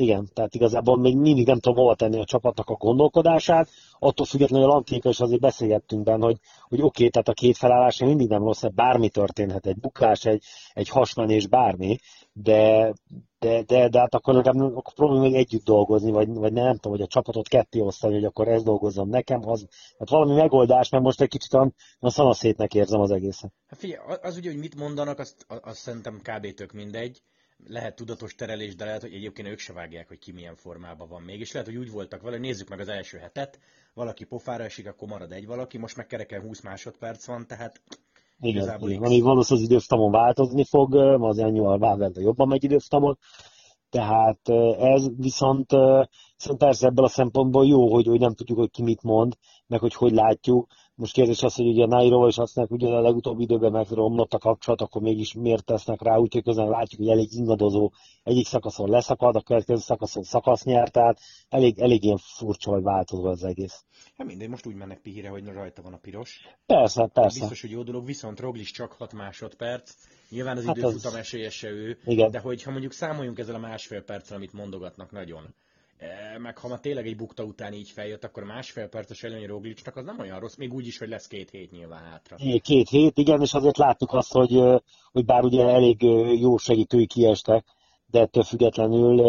Igen, 0.00 0.28
tehát 0.32 0.54
igazából 0.54 0.98
még 0.98 1.16
mindig 1.16 1.46
nem 1.46 1.58
tudom 1.58 1.78
hova 1.78 1.94
tenni 1.94 2.20
a 2.20 2.24
csapatnak 2.24 2.68
a 2.68 2.74
gondolkodását, 2.74 3.68
attól 3.98 4.26
függetlenül 4.26 4.70
a 4.70 4.72
Lantinka 4.72 5.08
is 5.08 5.20
azért 5.20 5.40
beszélgettünk 5.40 6.02
benne, 6.02 6.24
hogy, 6.24 6.38
hogy 6.62 6.78
oké, 6.78 6.86
okay, 6.86 7.08
tehát 7.10 7.28
a 7.28 7.32
két 7.32 7.56
felállás 7.56 7.98
mindig 7.98 8.28
nem 8.28 8.42
rossz, 8.42 8.62
bármi 8.74 9.08
történhet, 9.08 9.66
egy 9.66 9.78
bukás, 9.78 10.24
egy, 10.24 10.44
egy 10.72 10.88
hasmenés, 10.88 11.46
bármi, 11.46 11.98
de, 12.32 12.92
de, 13.38 13.62
de, 13.62 13.88
de 13.88 13.98
hát 13.98 14.14
akkor 14.14 14.34
legalább 14.34 14.76
akkor 14.76 14.94
próbálj 14.94 15.20
még 15.20 15.34
együtt 15.34 15.64
dolgozni, 15.64 16.10
vagy, 16.10 16.28
vagy 16.28 16.52
nem, 16.52 16.64
nem 16.64 16.76
tudom, 16.76 16.92
hogy 16.92 17.06
a 17.06 17.10
csapatot 17.10 17.48
ketté 17.48 17.80
osztani, 17.80 18.14
hogy 18.14 18.24
akkor 18.24 18.48
ez 18.48 18.62
dolgozzon 18.62 19.08
nekem, 19.08 19.48
az, 19.48 19.66
hát 19.98 20.10
valami 20.10 20.34
megoldás, 20.34 20.88
mert 20.88 21.04
most 21.04 21.20
egy 21.20 21.28
kicsit 21.28 21.52
a, 21.52 21.72
a 21.98 22.10
szanaszétnek 22.10 22.74
érzem 22.74 23.00
az 23.00 23.10
egészet. 23.10 23.52
Hát 23.66 23.78
figyelj, 23.78 24.16
az 24.22 24.36
ugye, 24.36 24.50
hogy 24.50 24.58
mit 24.58 24.76
mondanak, 24.76 25.18
azt, 25.18 25.46
azt 25.48 25.78
szerintem 25.78 26.20
kb. 26.22 26.54
tök 26.54 26.72
mindegy, 26.72 27.22
lehet 27.66 27.96
tudatos 27.96 28.34
terelés, 28.34 28.74
de 28.74 28.84
lehet, 28.84 29.00
hogy 29.00 29.14
egyébként 29.14 29.48
ők 29.48 29.58
se 29.58 29.72
vágják, 29.72 30.08
hogy 30.08 30.18
ki 30.18 30.32
milyen 30.32 30.56
formában 30.56 31.08
van 31.08 31.22
még. 31.22 31.40
És 31.40 31.52
lehet, 31.52 31.68
hogy 31.68 31.78
úgy 31.78 31.90
voltak 31.90 32.22
vele, 32.22 32.38
nézzük 32.38 32.68
meg 32.68 32.80
az 32.80 32.88
első 32.88 33.18
hetet, 33.18 33.58
valaki 33.94 34.24
pofára 34.24 34.64
esik, 34.64 34.86
akkor 34.86 35.08
marad 35.08 35.32
egy 35.32 35.46
valaki, 35.46 35.78
most 35.78 35.96
meg 35.96 36.06
kereken 36.06 36.40
20 36.40 36.60
másodperc 36.60 37.26
van, 37.26 37.46
tehát 37.46 37.80
igen, 38.40 38.56
igazából 38.56 38.90
igen. 38.90 39.02
Amíg 39.02 39.22
valószínűleg 39.22 39.66
az 39.66 39.72
időftamon 39.72 40.10
változni 40.10 40.64
fog, 40.64 40.94
az 41.22 41.38
annual 41.38 41.78
Valverde 41.78 42.20
jobban 42.20 42.48
megy 42.48 42.64
időftamon, 42.64 43.18
tehát 43.90 44.48
ez 44.78 45.06
viszont, 45.16 45.70
viszont 46.36 46.58
persze 46.58 46.86
ebből 46.86 47.04
a 47.04 47.08
szempontból 47.08 47.66
jó, 47.66 47.92
hogy, 47.92 48.06
hogy 48.06 48.20
nem 48.20 48.34
tudjuk, 48.34 48.58
hogy 48.58 48.70
ki 48.70 48.82
mit 48.82 49.02
mond, 49.02 49.34
meg 49.66 49.80
hogy 49.80 49.94
hogy 49.94 50.12
látjuk, 50.12 50.66
most 50.98 51.12
kérdés 51.12 51.42
az, 51.42 51.54
hogy 51.54 51.66
ugye 51.66 51.86
Nairo 51.86 52.28
és 52.28 52.38
azt 52.38 52.56
mondják, 52.56 52.80
hogy 52.80 52.90
a 52.90 53.00
legutóbbi 53.00 53.42
időben 53.42 53.72
megromlott 53.72 54.32
a 54.34 54.38
kapcsolat, 54.38 54.80
akkor 54.80 55.02
mégis 55.02 55.32
miért 55.32 55.64
tesznek 55.64 56.02
rá, 56.02 56.16
úgyhogy 56.16 56.42
közben 56.42 56.68
látjuk, 56.68 57.00
hogy 57.00 57.10
elég 57.10 57.32
ingadozó, 57.32 57.90
egyik 58.22 58.46
szakaszon 58.46 58.90
leszakad, 58.90 59.36
a 59.36 59.40
következő 59.40 59.80
szakaszon 59.80 60.22
szakasz 60.22 60.64
nyert, 60.64 60.92
tehát 60.92 61.18
elég, 61.48 61.78
elég 61.78 62.04
ilyen 62.04 62.16
furcsa 62.16 62.70
vagy 62.70 62.82
változó 62.82 63.24
az 63.24 63.44
egész. 63.44 63.84
Hát 64.16 64.26
mindegy, 64.26 64.48
most 64.48 64.66
úgy 64.66 64.74
mennek 64.74 65.00
pihire, 65.00 65.28
hogy 65.28 65.44
rajta 65.44 65.82
van 65.82 65.92
a 65.92 65.96
piros. 65.96 66.40
Persze, 66.66 67.06
persze. 67.06 67.38
Biztos, 67.38 67.60
hogy 67.60 67.70
jó 67.70 67.82
dolog, 67.82 68.06
viszont 68.06 68.40
Roglis 68.40 68.70
csak 68.70 68.92
6 68.92 69.12
másodperc. 69.12 69.94
Nyilván 70.30 70.56
az 70.56 70.64
hát 70.64 70.76
időfutam 70.76 71.12
az... 71.12 71.18
esélyese 71.18 71.68
ő, 71.68 71.98
Igen. 72.04 72.30
de 72.30 72.38
hogyha 72.38 72.70
mondjuk 72.70 72.92
számoljunk 72.92 73.38
ezzel 73.38 73.54
a 73.54 73.58
másfél 73.58 74.02
perccel, 74.02 74.36
amit 74.36 74.52
mondogatnak 74.52 75.10
nagyon, 75.10 75.54
meg 76.38 76.58
ha 76.58 76.68
ma 76.68 76.78
tényleg 76.78 77.06
egy 77.06 77.16
bukta 77.16 77.42
után 77.42 77.72
így 77.72 77.90
feljött, 77.90 78.24
akkor 78.24 78.44
másfél 78.44 78.88
perces 78.88 79.22
előny 79.22 79.46
Roglicsnak 79.46 79.96
az 79.96 80.04
nem 80.04 80.18
olyan 80.18 80.40
rossz, 80.40 80.56
még 80.56 80.72
úgy 80.72 80.86
is, 80.86 80.98
hogy 80.98 81.08
lesz 81.08 81.26
két 81.26 81.50
hét 81.50 81.70
nyilván 81.70 82.02
hátra. 82.02 82.36
Két 82.62 82.88
hét, 82.88 83.18
igen, 83.18 83.40
és 83.40 83.54
azért 83.54 83.76
láttuk 83.76 84.12
azt, 84.12 84.32
hogy, 84.32 84.60
hogy 85.12 85.24
bár 85.24 85.44
ugye 85.44 85.68
elég 85.68 86.02
jó 86.40 86.56
segítői 86.56 87.06
kiestek, 87.06 87.64
de 88.10 88.20
ettől 88.20 88.42
függetlenül 88.42 89.22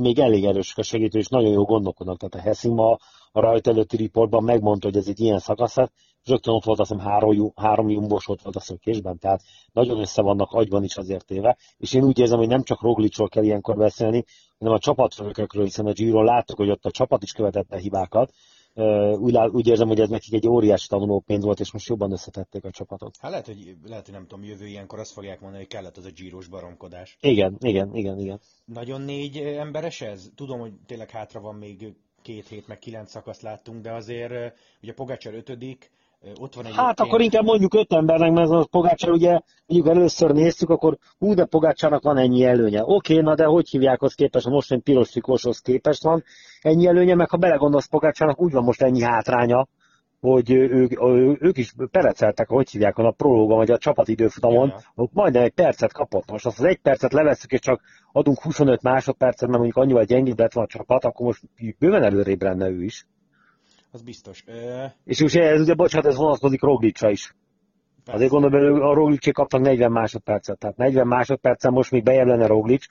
még 0.00 0.18
elég 0.18 0.44
erős 0.44 0.76
a 0.76 0.82
segítő, 0.82 1.18
és 1.18 1.28
nagyon 1.28 1.52
jó 1.52 1.64
gondolkodnak. 1.64 2.18
Tehát 2.18 2.34
a 2.34 2.48
Hessing 2.48 2.74
ma 2.74 2.98
a 3.32 3.40
rajta 3.40 3.70
előtti 3.70 3.96
riportban 3.96 4.44
megmondta, 4.44 4.86
hogy 4.86 4.96
ez 4.96 5.08
egy 5.08 5.20
ilyen 5.20 5.38
szakasz, 5.38 5.76
és 6.22 6.28
rögtön 6.30 6.54
ott 6.54 6.64
volt 6.64 6.80
azt 6.80 6.90
hiszem 6.90 7.06
három, 7.06 7.52
három 7.56 7.88
jumbos 7.88 8.28
ott 8.28 8.42
volt 8.42 8.56
a 8.56 8.60
szökésben, 8.60 9.18
tehát 9.18 9.42
nagyon 9.72 9.98
össze 9.98 10.22
vannak 10.22 10.52
agyban 10.52 10.84
is 10.84 10.96
azért 10.96 11.30
éve, 11.30 11.56
és 11.76 11.92
én 11.92 12.04
úgy 12.04 12.18
érzem, 12.18 12.38
hogy 12.38 12.48
nem 12.48 12.62
csak 12.62 12.82
Roglicsról 12.82 13.28
kell 13.28 13.44
ilyenkor 13.44 13.76
beszélni, 13.76 14.24
hanem 14.58 14.74
a 14.74 14.78
csapatfőnökökről, 14.78 15.64
hiszen 15.64 15.86
a 15.86 15.92
Giro 15.92 16.22
láttuk, 16.22 16.56
hogy 16.56 16.70
ott 16.70 16.84
a 16.84 16.90
csapat 16.90 17.22
is 17.22 17.32
követette 17.32 17.78
hibákat, 17.78 18.32
úgy, 19.18 19.36
úgy 19.36 19.66
érzem, 19.66 19.88
hogy 19.88 20.00
ez 20.00 20.08
nekik 20.08 20.32
egy 20.32 20.48
óriási 20.48 20.88
tanulópénz 20.88 21.44
volt, 21.44 21.60
és 21.60 21.72
most 21.72 21.88
jobban 21.88 22.12
összetették 22.12 22.64
a 22.64 22.70
csapatot. 22.70 23.16
Hát 23.20 23.30
lehet, 23.30 23.46
hogy, 23.46 23.76
lehet, 23.84 24.04
hogy 24.04 24.14
nem 24.14 24.26
tudom, 24.26 24.44
jövő 24.44 24.66
ilyenkor 24.66 24.98
azt 24.98 25.12
fogják 25.12 25.40
mondani, 25.40 25.62
hogy 25.62 25.72
kellett 25.72 25.96
az 25.96 26.04
a 26.04 26.10
gyíros 26.10 26.46
baromkodás. 26.46 27.16
Igen, 27.20 27.56
igen, 27.60 27.94
igen, 27.94 28.18
igen. 28.18 28.40
Nagyon 28.64 29.00
négy 29.00 29.36
emberes 29.36 30.00
ez? 30.00 30.30
Tudom, 30.34 30.60
hogy 30.60 30.72
tényleg 30.86 31.10
hátra 31.10 31.40
van 31.40 31.54
még 31.54 31.94
két 32.22 32.48
hét, 32.48 32.68
meg 32.68 32.78
kilenc 32.78 33.10
szakaszt 33.10 33.42
láttunk, 33.42 33.82
de 33.82 33.92
azért 33.92 34.54
ugye 34.82 34.92
Pogácsar 34.94 35.34
ötödik, 35.34 35.90
ott 36.40 36.54
van 36.54 36.66
egy 36.66 36.74
hát 36.74 37.00
akkor 37.00 37.20
inkább 37.20 37.44
mondjuk 37.44 37.74
öt 37.74 37.92
embernek, 37.92 38.32
mert 38.32 38.50
az 38.50 38.66
Pogácsár 38.70 39.10
ugye, 39.10 39.40
mondjuk 39.66 39.96
először 39.96 40.30
néztük, 40.30 40.70
akkor 40.70 40.98
hú, 41.18 41.34
de 41.34 41.44
Pogácsának 41.44 42.02
van 42.02 42.18
ennyi 42.18 42.44
előnye. 42.44 42.82
Oké, 42.84 43.20
na 43.20 43.34
de 43.34 43.44
hogy 43.44 43.68
hívják 43.68 44.02
az 44.02 44.14
képest, 44.14 44.46
a 44.46 44.50
mostani 44.50 44.80
piros 44.80 45.08
trikóshoz 45.08 45.58
képest 45.58 46.02
van 46.02 46.24
ennyi 46.60 46.86
előnye, 46.86 47.14
meg 47.14 47.30
ha 47.30 47.36
belegondolsz 47.36 47.88
Pogácsának, 47.88 48.40
úgy 48.40 48.52
van 48.52 48.64
most 48.64 48.82
ennyi 48.82 49.02
hátránya, 49.02 49.66
hogy 50.22 50.50
ők, 50.50 50.92
ők 51.42 51.58
is 51.58 51.74
pereceltek, 51.90 52.48
hogy 52.48 52.70
hívják, 52.70 52.98
a 52.98 53.10
prológon, 53.10 53.56
vagy 53.56 53.70
a 53.70 53.78
csapatidőfutamon, 53.78 54.68
ja. 54.68 54.76
ott 54.94 55.12
majdnem 55.12 55.42
egy 55.42 55.52
percet 55.52 55.92
kapott. 55.92 56.30
Most 56.30 56.46
azt 56.46 56.58
az 56.58 56.64
egy 56.64 56.78
percet 56.78 57.12
levesszük, 57.12 57.52
és 57.52 57.60
csak 57.60 57.82
adunk 58.12 58.42
25 58.42 58.82
másodpercet, 58.82 59.48
mert 59.48 59.60
mondjuk 59.60 59.76
annyival 59.76 60.04
gyengébb 60.04 60.38
lett 60.38 60.52
van 60.52 60.64
a 60.64 60.66
csapat, 60.66 61.04
akkor 61.04 61.26
most 61.26 61.42
bőven 61.78 62.02
előrébb 62.02 62.42
lenne 62.42 62.68
ő 62.68 62.84
is. 62.84 63.06
Az 63.92 64.02
biztos. 64.02 64.44
Ö... 64.46 64.84
És 65.04 65.20
ugye 65.20 65.42
ez 65.42 65.60
ugye, 65.60 65.74
bocsánat, 65.74 66.06
ez 66.06 66.16
vonatkozik 66.16 66.62
Roglicra 66.62 67.10
is. 67.10 67.34
Persze. 68.04 68.12
Azért 68.12 68.30
gondolom, 68.30 68.72
hogy 68.72 68.80
a 68.80 68.94
Roglicsék 68.94 69.34
kaptak 69.34 69.60
40 69.60 69.92
másodpercet, 69.92 70.58
tehát 70.58 70.76
40 70.76 71.06
másodpercen 71.06 71.72
most 71.72 71.90
még 71.90 72.02
bejebb 72.02 72.26
lenne 72.26 72.46
Roglic, 72.46 72.84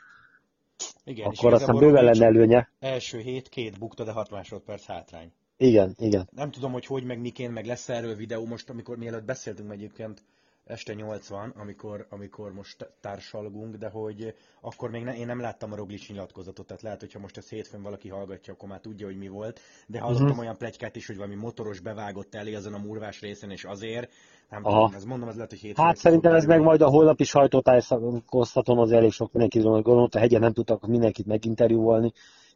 igen, 1.04 1.28
akkor 1.28 1.54
aztán 1.54 1.78
bőven 1.78 2.04
lenne 2.04 2.26
előnye. 2.26 2.70
Első 2.80 3.20
hét, 3.20 3.50
két 3.50 3.80
bukta, 3.80 4.04
de 4.04 4.12
6 4.12 4.30
másodperc 4.30 4.86
hátrány. 4.86 5.32
Igen, 5.62 5.96
igen. 5.98 6.30
Nem 6.36 6.52
tudom, 6.52 6.72
hogy 6.72 6.86
hogy, 6.86 7.04
meg 7.04 7.20
miként, 7.20 7.54
meg 7.54 7.66
lesz 7.66 7.90
erről 7.90 8.16
videó 8.16 8.46
most, 8.46 8.70
amikor 8.70 8.98
mielőtt 8.98 9.24
beszéltünk 9.24 9.72
egyébként 9.72 10.22
este 10.66 10.94
80, 10.94 11.54
amikor, 11.58 12.06
amikor 12.10 12.54
most 12.54 12.90
társalgunk, 13.02 13.76
de 13.76 13.90
hogy 13.90 14.34
akkor 14.62 14.90
még 14.90 15.04
ne, 15.04 15.16
én 15.16 15.26
nem 15.26 15.40
láttam 15.40 15.72
a 15.72 15.76
Roglic 15.76 16.08
nyilatkozatot, 16.08 16.66
tehát 16.68 16.82
lehet, 16.82 17.00
hogyha 17.00 17.20
most 17.20 17.38
ezt 17.38 17.50
hétfőn 17.50 17.82
valaki 17.82 18.10
hallgatja, 18.10 18.54
akkor 18.54 18.70
már 18.70 18.80
tudja, 18.80 19.06
hogy 19.06 19.18
mi 19.18 19.28
volt, 19.28 19.60
de 19.88 20.00
hallottam 20.00 20.26
uh-huh. 20.26 20.40
olyan 20.40 20.58
plegykát 20.58 20.96
is, 20.96 21.08
hogy 21.08 21.16
valami 21.18 21.36
motoros 21.36 21.80
bevágott 21.80 22.36
elé 22.36 22.54
azon 22.54 22.74
a 22.74 22.78
murvás 22.78 23.22
részen, 23.22 23.52
és 23.52 23.64
azért, 23.64 24.12
nem 24.50 24.66
Aha. 24.66 24.76
tudom, 24.76 24.94
ez 24.96 25.04
mondom, 25.04 25.28
az 25.28 25.36
lehet, 25.36 25.50
hogy 25.50 25.60
hétfőn. 25.60 25.86
Hát 25.86 25.98
szerintem 25.98 26.34
ez 26.34 26.46
meg 26.46 26.62
majd 26.62 26.82
a 26.82 26.90
holnapi 26.90 27.24
sajtótájékoztatón 27.24 28.78
az 28.78 28.92
elég 28.92 29.12
sok 29.12 29.32
mindenki 29.32 29.60
gondolt, 29.60 30.16
a 30.16 30.20
hegyen 30.20 30.42
nem 30.42 30.54
tudtak 30.54 30.88
mindenkit 30.88 31.26
meginterjúvolni, 31.26 32.12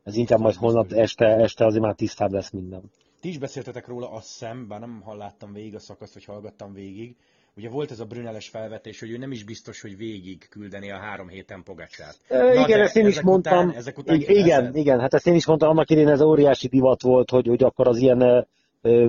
ez 0.05 0.15
inkább 0.15 0.39
majd 0.39 0.55
holnap 0.55 0.91
este, 0.91 1.25
este 1.25 1.65
azért 1.65 1.83
már 1.83 1.95
tisztább 1.95 2.31
lesz 2.31 2.51
minden. 2.51 2.91
Ti 3.19 3.29
is 3.29 3.37
beszéltetek 3.37 3.87
róla, 3.87 4.11
azt 4.11 4.27
hiszem, 4.27 4.67
bár 4.67 4.79
nem 4.79 5.01
hallottam 5.03 5.53
végig 5.53 5.75
a 5.75 5.79
szakaszt, 5.79 6.13
vagy 6.13 6.25
hallgattam 6.25 6.73
végig, 6.73 7.15
Ugye 7.57 7.69
volt 7.69 7.91
ez 7.91 7.99
a 7.99 8.05
Brüneles 8.05 8.49
felvetés, 8.49 8.99
hogy 8.99 9.11
ő 9.11 9.17
nem 9.17 9.31
is 9.31 9.43
biztos, 9.43 9.81
hogy 9.81 9.97
végig 9.97 10.47
küldeni 10.49 10.91
a 10.91 10.97
három 10.97 11.27
héten 11.27 11.63
Pogacsát. 11.63 12.17
Na, 12.29 12.53
igen, 12.53 12.81
ezt 12.81 12.95
én 12.95 13.07
is 13.07 13.21
mondtam. 13.21 13.67
Után, 13.67 13.77
ezek 13.77 13.97
után 13.97 14.19
igen, 14.19 14.75
igen, 14.75 14.99
hát 14.99 15.13
ezt 15.13 15.27
én 15.27 15.35
is 15.35 15.45
mondtam, 15.45 15.69
annak 15.69 15.89
idén 15.89 16.07
ez 16.07 16.21
óriási 16.21 16.67
divat 16.67 17.01
volt, 17.01 17.29
hogy, 17.29 17.47
hogy 17.47 17.63
akkor 17.63 17.87
az 17.87 17.97
ilyen 17.97 18.47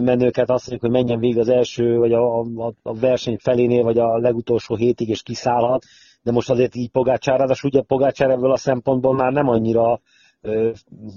menőket 0.01 0.51
azt 0.51 0.69
mondjuk, 0.69 0.81
hogy 0.81 1.03
menjen 1.03 1.19
végig 1.19 1.39
az 1.39 1.49
első, 1.49 1.97
vagy 1.97 2.13
a, 2.13 2.39
a, 2.41 2.73
a 2.83 2.95
verseny 2.95 3.39
felénél, 3.39 3.83
vagy 3.83 3.99
a 3.99 4.19
legutolsó 4.19 4.77
hétig, 4.77 5.09
és 5.09 5.23
kiszállhat. 5.23 5.85
De 6.23 6.33
most 6.33 6.51
azért 6.51 6.75
így 6.75 6.91
Pogácsára, 6.91 7.47
de 7.47 7.55
ugye 7.63 7.83
Pogácsár 7.83 8.31
ebből 8.31 8.53
a 8.53 8.57
szempontból 8.57 9.15
már 9.15 9.33
nem 9.33 9.49
annyira 9.49 10.01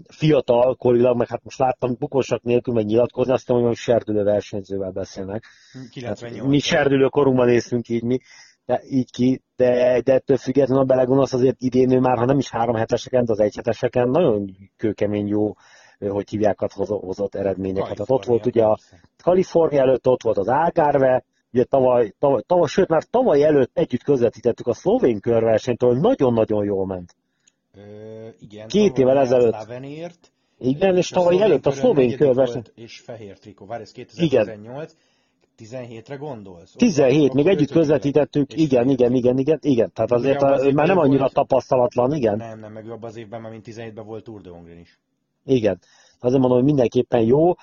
fiatal 0.08 0.76
korilag, 0.76 1.18
meg 1.18 1.28
hát 1.28 1.44
most 1.44 1.60
láttam 1.60 1.96
bukosak 2.00 2.44
nélkül 2.44 2.74
meg 2.74 2.86
nyilatkozni, 2.86 3.34
azt 3.34 3.48
mondom, 3.48 3.68
hogy 3.68 3.78
serdülő 3.78 4.24
versenyzővel 4.24 4.92
beszélnek. 4.92 5.44
98. 5.92 6.38
Hát, 6.38 6.48
mi 6.48 6.60
serdülő 6.60 7.08
korunkban 7.08 7.48
nézünk 7.48 7.90
így 7.90 8.04
mi, 8.04 8.20
de 8.66 8.82
így 8.90 9.12
ki, 9.12 9.42
de, 9.56 10.02
de 10.02 10.14
ettől 10.14 10.38
függetlenül 10.38 10.84
a 10.84 10.86
belegondolsz 10.86 11.34
azért 11.34 11.56
idén 11.60 11.92
ő 11.92 12.00
már, 12.00 12.18
ha 12.18 12.26
nem 12.26 12.38
is 12.38 12.50
három 12.50 12.76
heteseken, 12.76 13.26
de 13.26 13.32
az 13.32 13.40
egy 13.40 13.56
heteseken 13.56 14.10
nagyon 14.10 14.56
kőkemény 14.78 15.28
jó 15.28 15.54
hogy 16.08 16.30
hívják, 16.30 16.60
hozott 16.78 17.36
eredményeket. 17.36 17.98
Hát 17.98 18.10
ott 18.10 18.26
volt 18.26 18.46
ugye 18.46 18.64
a 18.64 18.78
Kalifornia 19.24 19.82
előtt, 19.82 20.08
ott 20.08 20.24
volt 20.24 20.38
az 20.38 20.48
Algarve, 20.48 21.24
ugye 21.52 21.64
tavaly, 21.64 22.14
tavaly, 22.20 22.42
tavaly, 22.48 22.68
sőt 22.68 22.88
már 22.88 23.04
tavaly 23.04 23.44
előtt 23.44 23.78
együtt 23.78 24.04
közvetítettük 24.04 24.68
a 24.68 24.74
szlovén 24.74 25.20
körversenyt, 25.20 25.84
ahol 25.84 26.00
nagyon-nagyon 26.00 26.66
jól 26.66 26.86
ment 26.86 27.16
igen, 28.40 28.68
Két 28.68 28.98
évvel 28.98 29.18
ezelőtt. 29.18 29.52
Lavenért, 29.52 30.32
igen, 30.60 30.98
és 30.98 31.10
tavaly 31.10 31.42
előtt 31.42 31.66
a 31.66 31.72
szlovén 31.72 32.18
körverseny. 32.18 32.64
És 32.76 33.00
fehér 33.00 33.40
trikó, 33.40 33.66
várj, 33.66 33.82
ez 33.82 33.92
2018. 33.92 34.94
17-re 35.58 36.16
gondolsz? 36.16 36.74
17, 36.78 37.34
még 37.34 37.48
együtt 37.48 37.72
közvetítettük, 37.72 38.58
igen, 38.58 38.90
igen, 38.90 39.14
igen, 39.14 39.38
igen, 39.38 39.58
igen, 39.62 39.92
tehát 39.94 40.12
azért 40.12 40.42
a, 40.42 40.72
már 40.72 40.88
nem 40.88 40.98
annyira 40.98 41.30
tapasztalatlan, 41.30 42.14
igen. 42.14 42.38
Nem, 42.38 42.60
nem, 42.60 42.72
meg 42.72 42.90
abban 42.90 43.10
az 43.10 43.18
évben 43.18 43.42
már 43.42 43.52
mint 43.52 43.66
17-ben 43.68 44.06
volt 44.06 44.24
Tour 44.24 44.42
de 44.42 44.50
Hongrin 44.50 44.78
is. 44.78 45.00
Igen, 45.46 45.80
azért 46.20 46.40
mondom, 46.40 46.58
hogy 46.58 46.68
mindenképpen 46.68 47.22
jó. 47.22 47.54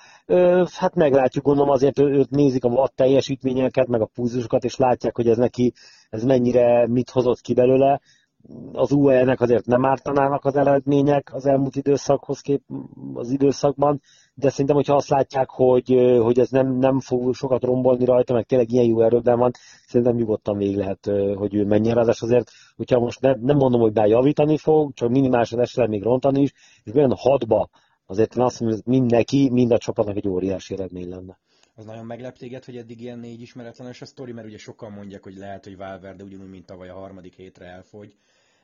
Hát 0.71 0.95
meglátjuk, 0.95 1.43
gondolom 1.43 1.69
azért 1.69 1.99
őt 1.99 2.29
nézik 2.29 2.63
a 2.63 2.69
watt 2.69 2.95
teljesítményeket, 2.95 3.87
meg 3.87 4.01
a 4.01 4.09
púzusokat, 4.13 4.63
és 4.63 4.75
látják, 4.75 5.15
hogy 5.15 5.27
ez 5.27 5.37
neki, 5.37 5.73
ez 6.09 6.23
mennyire 6.23 6.87
mit 6.87 7.09
hozott 7.09 7.41
ki 7.41 7.53
belőle 7.53 8.01
az 8.71 8.91
UE-nek 8.91 9.41
azért 9.41 9.65
nem 9.65 9.85
ártanának 9.85 10.45
az 10.45 10.55
eredmények 10.55 11.33
az 11.33 11.45
elmúlt 11.45 11.75
időszakhoz 11.75 12.39
kép 12.39 12.61
az 13.13 13.29
időszakban, 13.29 14.01
de 14.33 14.49
szerintem, 14.49 14.75
hogyha 14.75 14.95
azt 14.95 15.09
látják, 15.09 15.49
hogy, 15.49 16.17
hogy 16.21 16.39
ez 16.39 16.49
nem, 16.49 16.77
nem 16.77 16.99
fog 16.99 17.33
sokat 17.33 17.63
rombolni 17.63 18.05
rajta, 18.05 18.33
meg 18.33 18.45
tényleg 18.45 18.71
ilyen 18.71 18.85
jó 18.85 19.01
erőben 19.01 19.37
van, 19.37 19.51
szerintem 19.87 20.15
nyugodtan 20.15 20.57
végig 20.57 20.77
lehet, 20.77 21.11
hogy 21.35 21.55
ő 21.55 21.65
menjen 21.65 21.95
rá, 21.95 22.03
azért, 22.19 22.49
hogyha 22.75 22.99
most 22.99 23.21
ne, 23.21 23.33
nem 23.33 23.57
mondom, 23.57 23.81
hogy 23.81 24.09
javítani 24.09 24.57
fog, 24.57 24.93
csak 24.93 25.09
minimálisan 25.09 25.59
esetleg 25.59 25.89
még 25.89 26.03
rontani 26.03 26.41
is, 26.41 26.53
és 26.83 26.93
olyan 26.93 27.15
hatba, 27.15 27.69
azért 28.05 28.35
én 28.35 28.43
azt 28.43 28.59
mondom, 28.59 28.79
hogy 28.83 28.93
mindenki, 28.99 29.49
mind 29.49 29.71
a 29.71 29.77
csapatnak 29.77 30.15
egy 30.15 30.27
óriási 30.27 30.73
eredmény 30.73 31.09
lenne. 31.09 31.37
Az 31.75 31.85
nagyon 31.85 32.05
meglep 32.05 32.37
téged, 32.37 32.65
hogy 32.65 32.77
eddig 32.77 33.01
ilyen 33.01 33.19
négy 33.19 33.41
ismeretlenes 33.41 34.01
a 34.01 34.05
sztori, 34.05 34.31
mert 34.31 34.47
ugye 34.47 34.57
sokan 34.57 34.91
mondják, 34.91 35.23
hogy 35.23 35.35
lehet, 35.35 35.63
hogy 35.63 35.77
Valverde 35.77 36.23
ugyanúgy, 36.23 36.49
mint 36.49 36.65
tavaly 36.65 36.89
a 36.89 36.93
harmadik 36.93 37.35
hétre 37.35 37.65
elfogy, 37.65 38.15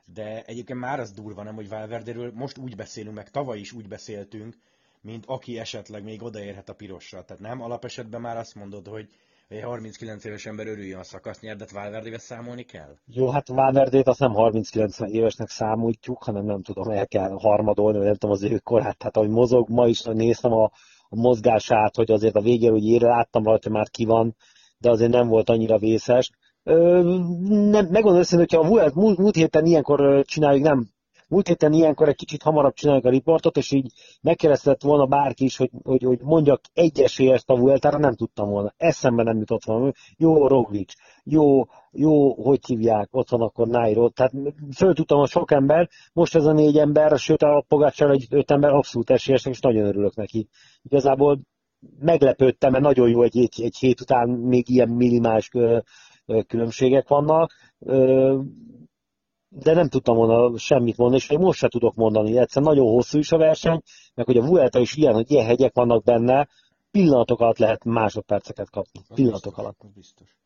de 0.05 0.43
egyébként 0.45 0.79
már 0.79 0.99
az 0.99 1.11
durva, 1.11 1.43
nem, 1.43 1.55
hogy 1.55 1.69
Valverderől 1.69 2.31
most 2.33 2.57
úgy 2.57 2.75
beszélünk, 2.75 3.15
meg 3.15 3.31
tavaly 3.31 3.59
is 3.59 3.71
úgy 3.71 3.87
beszéltünk, 3.87 4.55
mint 5.01 5.25
aki 5.25 5.59
esetleg 5.59 6.03
még 6.03 6.23
odaérhet 6.23 6.69
a 6.69 6.73
pirosra. 6.73 7.23
Tehát 7.23 7.41
nem, 7.41 7.61
alapesetben 7.61 8.21
már 8.21 8.37
azt 8.37 8.55
mondod, 8.55 8.87
hogy 8.87 9.09
egy 9.47 9.61
39 9.61 10.25
éves 10.25 10.45
ember 10.45 10.67
örüljön 10.67 10.99
a 10.99 11.03
szakasz 11.03 11.39
nyert, 11.39 11.57
de 11.57 11.65
Valverdével 11.73 12.19
számolni 12.19 12.63
kell? 12.63 12.95
Jó, 13.05 13.29
hát 13.29 13.47
Valverdét 13.47 14.07
azt 14.07 14.19
nem 14.19 14.33
39 14.33 14.99
évesnek 14.99 15.49
számoljuk, 15.49 16.23
hanem 16.23 16.45
nem 16.45 16.61
tudom, 16.61 16.89
el 16.89 17.07
kell 17.07 17.29
harmadolni, 17.39 17.97
vagy 17.97 18.05
nem 18.05 18.15
tudom 18.15 18.35
az 18.35 18.43
ő 18.43 18.57
korát. 18.57 18.97
Tehát 18.97 19.17
ahogy 19.17 19.29
mozog, 19.29 19.69
ma 19.69 19.87
is 19.87 20.01
néztem 20.01 20.51
a, 20.51 20.63
a 21.09 21.15
mozgását, 21.15 21.95
hogy 21.95 22.11
azért 22.11 22.35
a 22.35 22.41
végén, 22.41 22.71
hogy 22.71 22.85
ére 22.85 23.07
láttam 23.07 23.43
rajta 23.43 23.69
már 23.69 23.89
ki 23.89 24.05
van, 24.05 24.35
de 24.77 24.89
azért 24.89 25.11
nem 25.11 25.27
volt 25.27 25.49
annyira 25.49 25.77
vészes 25.77 26.31
nem, 26.63 27.87
megmondom 27.89 28.15
őszintén, 28.15 28.47
hogyha 28.47 28.59
a 28.59 28.67
múlt, 28.67 28.95
múlt, 28.95 29.17
múlt 29.17 29.35
héten 29.35 29.65
ilyenkor 29.65 30.25
csináljuk, 30.25 30.63
nem, 30.63 30.87
múlt 31.27 31.47
héten 31.47 31.73
ilyenkor 31.73 32.07
egy 32.07 32.15
kicsit 32.15 32.41
hamarabb 32.41 32.73
csináljuk 32.73 33.05
a 33.05 33.09
riportot, 33.09 33.57
és 33.57 33.71
így 33.71 33.91
megkérdezett 34.21 34.81
volna 34.81 35.05
bárki 35.05 35.43
is, 35.43 35.57
hogy, 35.57 35.69
hogy, 35.83 36.03
hogy 36.03 36.19
mondjak 36.21 36.61
egy 36.73 36.99
esélyest 36.99 37.49
a 37.49 37.55
Vueltára, 37.55 37.97
nem 37.97 38.15
tudtam 38.15 38.49
volna. 38.49 38.73
Eszembe 38.77 39.23
nem 39.23 39.37
jutott 39.37 39.63
volna. 39.63 39.91
Jó 40.17 40.47
Roglic, 40.47 40.93
jó, 41.23 41.63
jó, 41.91 42.43
hogy 42.43 42.65
hívják, 42.65 43.07
ott 43.11 43.29
van 43.29 43.41
akkor 43.41 43.67
Nairo. 43.67 44.09
Tehát 44.09 44.33
föl 44.75 44.93
tudtam 44.93 45.19
a 45.19 45.27
sok 45.27 45.51
ember, 45.51 45.89
most 46.13 46.35
ez 46.35 46.45
a 46.45 46.53
négy 46.53 46.77
ember, 46.77 47.17
sőt 47.17 47.41
a 47.41 47.65
Pogácsár 47.67 48.09
egy 48.09 48.27
öt 48.29 48.51
ember 48.51 48.73
abszolút 48.73 49.09
esélyesnek, 49.09 49.53
és 49.53 49.59
nagyon 49.59 49.85
örülök 49.85 50.15
neki. 50.15 50.47
Igazából 50.81 51.39
meglepődtem, 51.99 52.71
mert 52.71 52.83
nagyon 52.83 53.09
jó 53.09 53.23
egy, 53.23 53.37
egy, 53.37 53.61
egy 53.61 53.77
hét 53.77 54.01
után 54.01 54.29
még 54.29 54.69
ilyen 54.69 54.89
minimális 54.89 55.49
különbségek 56.47 57.07
vannak, 57.07 57.51
de 59.49 59.73
nem 59.73 59.89
tudtam 59.89 60.15
volna 60.15 60.57
semmit 60.57 60.97
mondani, 60.97 61.21
és 61.21 61.29
még 61.29 61.39
most 61.39 61.59
se 61.59 61.67
tudok 61.67 61.95
mondani. 61.95 62.37
Egyszerűen 62.37 62.73
nagyon 62.73 62.91
hosszú 62.91 63.17
is 63.17 63.31
a 63.31 63.37
verseny, 63.37 63.81
meg 64.13 64.25
hogy 64.25 64.37
a 64.37 64.45
Vuelta 64.45 64.79
is 64.79 64.95
ilyen, 64.95 65.13
hogy 65.13 65.31
ilyen 65.31 65.45
hegyek 65.45 65.73
vannak 65.73 66.03
benne, 66.03 66.47
pillanatok 66.91 67.39
alatt 67.39 67.57
lehet 67.57 67.83
másodperceket 67.83 68.69
kapni. 68.69 68.99
Az 69.09 69.15
pillanatok 69.15 69.43
biztos, 69.43 69.63
alatt. 69.63 69.79
Az 69.83 69.91
biztos. 69.93 70.37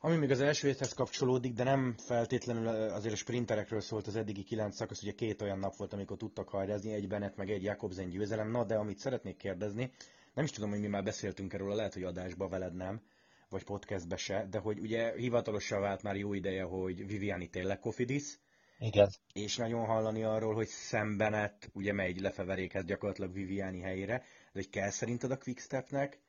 Ami 0.00 0.16
még 0.16 0.30
az 0.30 0.40
első 0.40 0.66
héthez 0.66 0.92
kapcsolódik, 0.92 1.52
de 1.52 1.64
nem 1.64 1.94
feltétlenül 1.96 2.66
azért 2.68 3.14
a 3.14 3.16
sprinterekről 3.16 3.80
szólt 3.80 4.06
az 4.06 4.16
eddigi 4.16 4.42
kilenc 4.42 4.76
szakasz, 4.76 5.02
ugye 5.02 5.12
két 5.12 5.42
olyan 5.42 5.58
nap 5.58 5.76
volt, 5.76 5.92
amikor 5.92 6.16
tudtak 6.16 6.48
hajrázni, 6.48 6.92
egy 6.92 7.08
Bennett 7.08 7.36
meg 7.36 7.50
egy 7.50 7.62
Jakobsen 7.62 8.08
győzelem. 8.08 8.50
Na, 8.50 8.64
de 8.64 8.74
amit 8.74 8.98
szeretnék 8.98 9.36
kérdezni, 9.36 9.90
nem 10.34 10.44
is 10.44 10.50
tudom, 10.50 10.70
hogy 10.70 10.80
mi 10.80 10.86
már 10.86 11.02
beszéltünk 11.02 11.52
erről, 11.52 11.74
lehet, 11.74 11.94
hogy 11.94 12.02
adásba 12.02 12.48
veled 12.48 12.74
nem, 12.74 13.00
vagy 13.48 13.64
podcastbe 13.64 14.16
se, 14.16 14.46
de 14.50 14.58
hogy 14.58 14.78
ugye 14.78 15.12
hivatalosan 15.16 15.80
vált 15.80 16.02
már 16.02 16.16
jó 16.16 16.32
ideje, 16.32 16.62
hogy 16.62 17.06
Viviani 17.06 17.48
tényleg 17.48 17.78
Kofidis, 17.78 18.38
igen. 18.78 19.10
És 19.32 19.56
nagyon 19.56 19.84
hallani 19.84 20.22
arról, 20.22 20.54
hogy 20.54 20.66
szembenet 20.66 21.70
ugye 21.72 21.92
megy 21.92 22.20
lefeverékhez 22.20 22.84
gyakorlatilag 22.84 23.32
Viviani 23.32 23.80
helyére, 23.80 24.16
de 24.18 24.24
hogy 24.52 24.68
kell 24.68 24.90
szerinted 24.90 25.30
a 25.30 25.36
Quickstepnek 25.36 26.20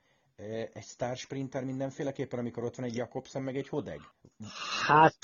egy 0.74 0.84
Star 0.84 1.16
Sprinter 1.16 1.64
mindenféleképpen, 1.64 2.40
amikor 2.40 2.64
ott 2.64 2.76
van 2.76 2.86
egy 2.86 2.96
Jakobsen 2.96 3.42
meg 3.42 3.56
egy 3.56 3.68
Hodeg? 3.70 4.00
Hát 4.88 5.18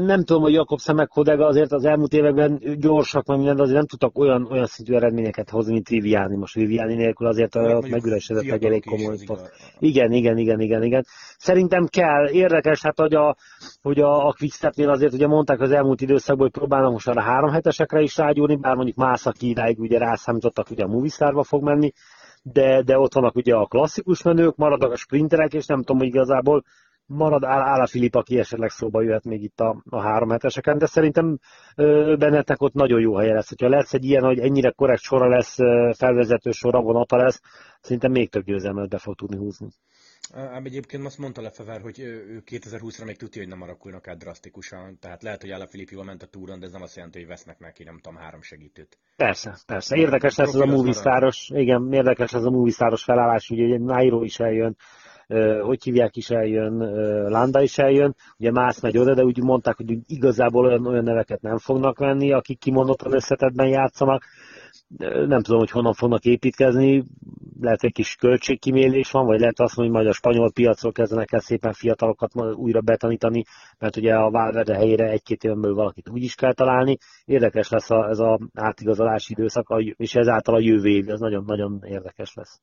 nem 0.00 0.24
tudom, 0.24 0.42
hogy 0.42 0.52
Jakobsen 0.52 0.94
meg 0.94 1.10
Hodeg 1.10 1.40
azért 1.40 1.72
az 1.72 1.84
elmúlt 1.84 2.12
években 2.12 2.78
gyorsak, 2.78 3.26
meg 3.26 3.36
minden, 3.36 3.56
de 3.56 3.62
azért 3.62 3.76
nem 3.76 3.86
tudtak 3.86 4.18
olyan, 4.18 4.46
olyan 4.50 4.66
szintű 4.66 4.94
eredményeket 4.94 5.50
hozni, 5.50 5.72
mint 5.72 5.88
Viviani. 5.88 6.36
Most 6.36 6.54
Viviani 6.54 6.94
nélkül 6.94 7.26
azért 7.26 7.54
a 7.54 7.82
megüresedett 7.90 8.50
egy 8.50 8.64
elég 8.64 8.84
komoly 8.84 9.16
Igen, 9.78 10.12
igen, 10.12 10.38
igen, 10.38 10.60
igen, 10.60 10.82
igen. 10.82 11.04
Szerintem 11.38 11.86
kell. 11.86 12.28
Érdekes, 12.28 12.82
hát 12.82 12.98
hogy 12.98 13.14
a, 13.14 13.36
hogy 13.82 14.00
a, 14.00 14.26
a 14.26 14.34
Quickstepnél 14.38 14.90
azért 14.90 15.12
ugye 15.12 15.26
mondták 15.26 15.60
az 15.60 15.70
elmúlt 15.70 16.00
időszakban, 16.00 16.48
hogy 16.50 16.60
próbálnak 16.60 16.92
most 16.92 17.08
arra 17.08 17.22
három 17.22 17.50
hetesekre 17.50 18.00
is 18.00 18.16
rágyúrni, 18.16 18.56
bár 18.56 18.74
mondjuk 18.74 18.96
Mászaki 18.96 19.48
idáig 19.48 19.78
ugye 19.78 19.98
rászámítottak, 19.98 20.70
ugye 20.70 20.84
a 20.84 20.88
Movistarba 20.88 21.42
fog 21.42 21.62
menni, 21.62 21.92
de, 22.52 22.82
de 22.82 22.98
ott 22.98 23.14
vannak 23.14 23.36
ugye 23.36 23.54
a 23.54 23.66
klasszikus 23.66 24.22
menők, 24.22 24.56
maradnak 24.56 24.92
a 24.92 24.96
sprinterek, 24.96 25.52
és 25.52 25.66
nem 25.66 25.78
tudom, 25.78 25.98
hogy 25.98 26.06
igazából 26.06 26.64
marad 27.06 27.44
áll, 27.44 27.80
a 27.80 27.86
Filip, 27.86 28.14
aki 28.14 28.38
esetleg 28.38 28.70
szóba 28.70 29.02
jöhet 29.02 29.24
még 29.24 29.42
itt 29.42 29.60
a, 29.60 29.82
a 29.90 30.00
három 30.00 30.30
heteseken, 30.30 30.78
de 30.78 30.86
szerintem 30.86 31.38
Bennetnek 32.18 32.62
ott 32.62 32.72
nagyon 32.72 33.00
jó 33.00 33.16
helye 33.16 33.34
lesz. 33.34 33.48
Hogyha 33.48 33.68
lesz 33.68 33.94
egy 33.94 34.04
ilyen, 34.04 34.24
hogy 34.24 34.38
ennyire 34.38 34.70
korrekt 34.70 35.00
sora 35.00 35.28
lesz, 35.28 35.56
felvezető 35.96 36.50
sora, 36.50 36.80
vonata 36.80 37.16
lesz, 37.16 37.40
szerintem 37.80 38.10
még 38.10 38.30
több 38.30 38.44
győzelmet 38.44 38.88
be 38.88 38.98
fog 38.98 39.14
tudni 39.14 39.36
húzni. 39.36 39.68
Ám 40.34 40.64
egyébként 40.64 41.06
azt 41.06 41.18
mondta 41.18 41.40
Lefever, 41.40 41.80
hogy 41.80 42.00
ő 42.00 42.42
2020-ra 42.50 43.04
még 43.04 43.16
tudja, 43.16 43.40
hogy 43.42 43.50
nem 43.50 43.62
alakulnak 43.62 44.08
át 44.08 44.18
drasztikusan. 44.18 44.98
Tehát 45.00 45.22
lehet, 45.22 45.42
hogy 45.42 45.88
jól 45.90 46.04
ment 46.04 46.22
a 46.22 46.26
túron, 46.26 46.58
de 46.58 46.66
ez 46.66 46.72
nem 46.72 46.82
azt 46.82 46.96
jelenti, 46.96 47.18
hogy 47.18 47.28
vesznek 47.28 47.58
neki, 47.58 47.84
nem 47.84 47.98
tudom, 48.02 48.18
három 48.18 48.42
segítőt. 48.42 48.98
Persze, 49.16 49.56
persze. 49.66 49.96
Érdekes 49.96 50.36
lesz 50.36 50.54
ez 50.54 50.60
a 50.60 50.66
moviestáros, 50.66 51.50
igen, 51.54 51.92
érdekes 51.92 52.32
ez 52.32 52.44
a 52.44 52.50
moviestáros 52.50 53.04
felállás, 53.04 53.50
ugye 53.50 53.78
Nairo 53.78 54.22
is 54.22 54.38
eljön, 54.38 54.76
hogy 55.62 55.82
hívják 55.82 56.16
is 56.16 56.30
eljön, 56.30 56.76
Landa 57.28 57.62
is 57.62 57.78
eljön, 57.78 58.14
ugye 58.38 58.50
Mász 58.50 58.80
megy 58.80 58.98
oda, 58.98 59.14
de 59.14 59.24
úgy 59.24 59.42
mondták, 59.42 59.76
hogy 59.76 59.98
igazából 60.06 60.64
olyan, 60.66 60.86
olyan 60.86 61.04
neveket 61.04 61.40
nem 61.40 61.58
fognak 61.58 61.98
venni, 61.98 62.32
akik 62.32 62.58
kimondottan 62.58 63.14
összetetben 63.14 63.68
játszanak. 63.68 64.24
Nem 65.26 65.42
tudom, 65.42 65.58
hogy 65.58 65.70
honnan 65.70 65.92
fognak 65.92 66.24
építkezni, 66.24 67.04
lehet 67.60 67.82
egy 67.82 67.92
kis 67.92 68.16
költségkimélés 68.16 69.10
van, 69.10 69.26
vagy 69.26 69.40
lehet 69.40 69.60
azt 69.60 69.76
mondani, 69.76 69.96
hogy 69.96 70.04
majd 70.04 70.14
a 70.14 70.18
spanyol 70.18 70.52
piacról 70.52 70.92
kezdenek 70.92 71.32
el 71.32 71.40
szépen 71.40 71.72
fiatalokat 71.72 72.34
újra 72.54 72.80
betanítani, 72.80 73.44
mert 73.78 73.96
ugye 73.96 74.14
a 74.14 74.30
Valverde 74.30 74.74
helyére 74.74 75.08
egy-két 75.10 75.44
éven 75.44 75.60
belül 75.60 75.76
valakit 75.76 76.08
úgy 76.08 76.22
is 76.22 76.34
kell 76.34 76.54
találni. 76.54 76.96
Érdekes 77.24 77.68
lesz 77.68 77.90
a, 77.90 78.08
ez 78.08 78.18
az 78.18 78.38
átigazolási 78.54 79.32
időszak, 79.32 79.66
és 79.96 80.14
ezáltal 80.14 80.54
a 80.54 80.60
jövő 80.60 80.88
év, 80.88 81.08
ez 81.08 81.20
nagyon-nagyon 81.20 81.82
érdekes 81.84 82.34
lesz. 82.34 82.60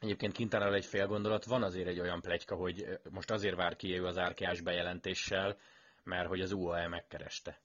Egyébként 0.00 0.32
Kintánáról 0.32 0.74
egy 0.74 0.84
fél 0.84 1.06
gondolat, 1.06 1.44
van 1.44 1.62
azért 1.62 1.88
egy 1.88 2.00
olyan 2.00 2.20
plegyka, 2.20 2.54
hogy 2.54 2.84
most 3.10 3.30
azért 3.30 3.56
vár 3.56 3.76
ki 3.76 3.98
ő 3.98 4.04
az 4.04 4.18
árkiás 4.18 4.60
bejelentéssel, 4.60 5.56
mert 6.04 6.28
hogy 6.28 6.40
az 6.40 6.52
UAE 6.52 6.88
megkereste. 6.88 7.58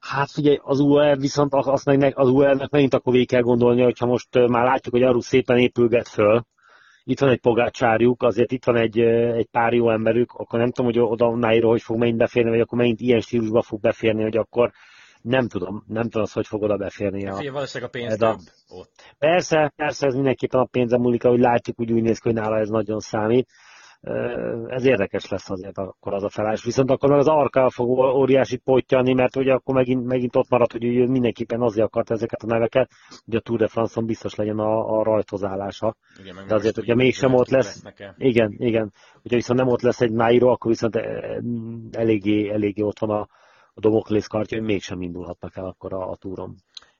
Hát 0.00 0.30
figyelj, 0.30 0.58
az 0.62 0.80
UAE 0.80 1.16
viszont 1.16 1.54
azt 1.54 1.84
meg, 1.84 2.18
az 2.18 2.28
UAE-nek 2.28 2.70
megint 2.70 2.94
akkor 2.94 3.12
végig 3.12 3.28
kell 3.28 3.40
gondolni, 3.40 3.82
hogyha 3.82 4.06
most 4.06 4.34
már 4.34 4.64
látjuk, 4.64 4.94
hogy 4.94 5.02
arról 5.02 5.22
szépen 5.22 5.58
épülget 5.58 6.08
föl, 6.08 6.44
itt 7.04 7.20
van 7.20 7.30
egy 7.30 7.40
pogácsárjuk, 7.40 8.22
azért 8.22 8.52
itt 8.52 8.64
van 8.64 8.76
egy, 8.76 8.98
egy 9.00 9.48
pár 9.50 9.72
jó 9.72 9.90
emberük, 9.90 10.32
akkor 10.32 10.58
nem 10.58 10.70
tudom, 10.70 10.92
hogy 10.92 11.00
oda 11.00 11.36
Nairo 11.36 11.68
hogy 11.68 11.82
fog 11.82 11.98
megint 11.98 12.18
beférni, 12.18 12.50
vagy 12.50 12.60
akkor 12.60 12.78
megint 12.78 13.00
ilyen 13.00 13.20
stílusba 13.20 13.62
fog 13.62 13.80
beférni, 13.80 14.22
hogy 14.22 14.36
akkor 14.36 14.72
nem 15.20 15.48
tudom, 15.48 15.84
nem 15.86 16.08
tudom, 16.08 16.26
hogy 16.32 16.46
fog 16.46 16.62
oda 16.62 16.76
beférni. 16.76 17.26
A, 17.26 17.52
valószínűleg 17.52 17.94
a 17.94 17.98
pénz 17.98 18.22
a... 18.22 18.38
ott. 18.68 19.14
Persze, 19.18 19.72
persze, 19.76 20.06
ez 20.06 20.14
mindenképpen 20.14 20.60
a 20.60 20.64
pénze 20.64 20.98
múlik, 20.98 21.24
ahogy 21.24 21.40
látjuk, 21.40 21.80
úgy 21.80 21.92
úgy 21.92 22.02
néz 22.02 22.18
ki, 22.18 22.28
hogy 22.28 22.40
nála 22.40 22.58
ez 22.58 22.68
nagyon 22.68 23.00
számít. 23.00 23.48
Ez 24.66 24.84
érdekes 24.84 25.28
lesz 25.28 25.50
azért 25.50 25.78
akkor 25.78 26.14
az 26.14 26.22
a 26.22 26.28
felállás. 26.28 26.64
Viszont 26.64 26.90
akkor 26.90 27.08
meg 27.08 27.18
az 27.18 27.28
arka 27.28 27.70
fog 27.70 27.88
óriási 27.98 28.56
pottyani, 28.56 29.12
mert 29.12 29.36
ugye 29.36 29.52
akkor 29.52 29.74
megint, 29.74 30.04
megint 30.04 30.36
ott 30.36 30.48
maradt, 30.48 30.72
hogy 30.72 30.84
ő 30.84 31.06
mindenképpen 31.06 31.60
azért 31.60 31.86
akart 31.86 32.10
ezeket 32.10 32.42
a 32.42 32.46
neveket, 32.46 32.90
hogy 33.24 33.34
a 33.34 33.40
Tour 33.40 33.58
de 33.58 33.68
France-on 33.68 34.06
biztos 34.06 34.34
legyen 34.34 34.58
a, 34.58 34.98
a 34.98 35.02
rajthozálása. 35.02 35.96
Igen, 36.20 36.34
de 36.48 36.54
azért, 36.54 36.74
hogyha 36.74 36.94
mégsem 36.94 37.34
ott 37.34 37.48
lesz, 37.48 37.82
igen, 38.16 38.54
igen, 38.58 38.92
hogyha 39.22 39.36
viszont 39.36 39.58
nem 39.58 39.68
ott 39.68 39.82
lesz 39.82 40.00
egy 40.00 40.12
Nairo, 40.12 40.48
akkor 40.48 40.70
viszont 40.70 40.96
eléggé, 41.90 42.50
eléggé 42.50 42.82
ott 42.82 42.98
van 42.98 43.10
a, 43.10 43.28
a 43.74 43.80
Domoklész 43.80 44.26
kartja, 44.26 44.58
hogy 44.58 44.66
mégsem 44.66 45.02
indulhatnak 45.02 45.56
el 45.56 45.64
akkor 45.64 45.92
a, 45.92 46.10
a 46.10 46.16
túron. 46.16 46.54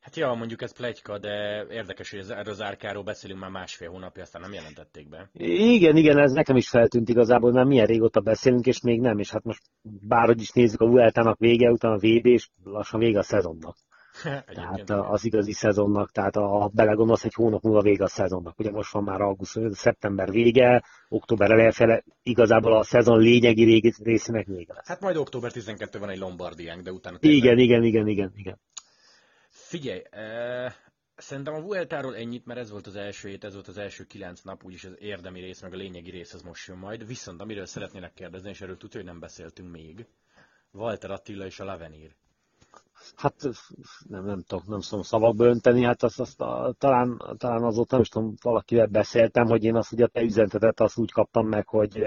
Hát 0.05 0.17
ja, 0.17 0.35
mondjuk 0.35 0.63
ez 0.63 0.73
plegyka, 0.73 1.19
de 1.19 1.67
érdekes, 1.71 2.11
hogy 2.11 2.25
erről 2.29 2.53
az 2.53 2.63
árkáról 2.63 3.03
beszélünk 3.03 3.41
már 3.41 3.51
másfél 3.51 3.91
hónapja, 3.91 4.23
aztán 4.23 4.43
nem 4.43 4.53
jelentették 4.53 5.09
be. 5.09 5.31
Igen, 5.33 5.97
igen, 5.97 6.19
ez 6.19 6.33
nekem 6.33 6.57
is 6.57 6.69
feltűnt 6.69 7.09
igazából, 7.09 7.53
mert 7.53 7.69
milyen 7.69 7.87
régóta 7.87 8.21
beszélünk, 8.21 8.67
és 8.67 8.81
még 8.81 9.01
nem, 9.01 9.19
és 9.19 9.31
hát 9.31 9.45
most 9.45 9.63
bárhogy 9.83 10.41
is 10.41 10.51
nézzük, 10.51 10.81
a 10.81 10.87
Vueltának 10.87 11.39
vége, 11.39 11.71
utána 11.71 11.95
a 11.95 11.99
VB, 11.99 12.27
és 12.27 12.49
lassan 12.65 13.01
vége 13.01 13.19
a 13.19 13.23
szezonnak. 13.23 13.77
tehát 14.55 14.91
az 14.91 15.25
igazi 15.25 15.53
szezonnak, 15.53 16.11
tehát 16.11 16.37
a 16.37 16.71
belegondolsz, 16.75 17.25
egy 17.25 17.35
hónap 17.35 17.63
múlva 17.63 17.81
vége 17.81 18.05
a 18.05 18.09
szezonnak. 18.09 18.59
Ugye 18.59 18.71
most 18.71 18.93
van 18.93 19.03
már 19.05 19.21
augusztus, 19.21 19.79
szeptember 19.79 20.31
vége, 20.31 20.85
október 21.09 21.51
elejefele, 21.51 22.05
igazából 22.23 22.77
a 22.77 22.83
szezon 22.83 23.19
lényegi 23.19 23.93
részének 24.03 24.47
vége 24.47 24.73
lesz. 24.75 24.89
Hát 24.89 25.01
majd 25.01 25.17
október 25.17 25.53
12 25.53 25.99
van 25.99 26.09
egy 26.09 26.19
Lombardiánk, 26.19 26.83
de 26.83 26.93
utána... 26.93 27.17
Igen, 27.21 27.59
igen, 27.59 27.83
igen, 27.83 28.07
igen, 28.07 28.33
igen. 28.35 28.59
Figyelj, 29.67 30.03
eh, 30.11 30.73
szerintem 31.17 31.55
a 31.55 31.61
Vueltáról 31.61 32.17
ennyit, 32.17 32.47
mert 32.47 32.61
ez 32.61 32.71
volt 32.71 32.87
az 32.87 32.97
első 32.97 33.29
hét, 33.29 33.45
ez 33.45 33.55
volt 33.55 33.69
az 33.69 33.79
első 33.79 34.05
kilenc 34.05 34.41
nap, 34.41 34.65
úgyis 34.65 34.85
az 34.85 34.95
érdemi 34.99 35.41
rész, 35.41 35.61
meg 35.61 35.73
a 35.73 35.77
lényegi 35.77 36.11
rész 36.11 36.35
az 36.35 36.43
most 36.43 36.67
jön 36.67 36.79
majd. 36.79 37.07
Viszont 37.07 37.41
amiről 37.41 37.67
szeretnének 37.67 38.13
kérdezni, 38.13 38.51
és 38.51 38.61
erről 38.61 38.77
tudja, 38.77 39.01
hogy 39.01 39.09
nem 39.09 39.21
beszéltünk 39.21 39.71
még, 39.71 40.07
Walter 40.73 41.11
Attila 41.11 41.45
és 41.45 41.61
a 41.61 41.65
Lavenir 41.65 42.15
hát 43.17 43.35
nem, 44.09 44.25
nem 44.25 44.43
tudok, 44.43 44.67
nem 44.67 44.81
tudom 44.81 45.03
szavakba 45.03 45.45
önteni, 45.45 45.83
hát 45.83 46.03
azt, 46.03 46.21
azt 46.21 46.41
a, 46.41 46.75
talán, 46.79 47.23
talán 47.39 47.63
azóta 47.63 47.89
nem 47.91 48.01
is 48.01 48.09
tudom, 48.09 48.35
valakivel 48.43 48.87
beszéltem, 48.87 49.47
hogy 49.47 49.65
én 49.65 49.77
azt 49.77 49.93
ugye 49.93 50.05
a 50.05 50.09
te 50.09 50.23
üzenetetet 50.23 50.81
azt 50.81 50.99
úgy 50.99 51.13
kaptam 51.13 51.49
meg, 51.49 51.69
hogy 51.69 52.07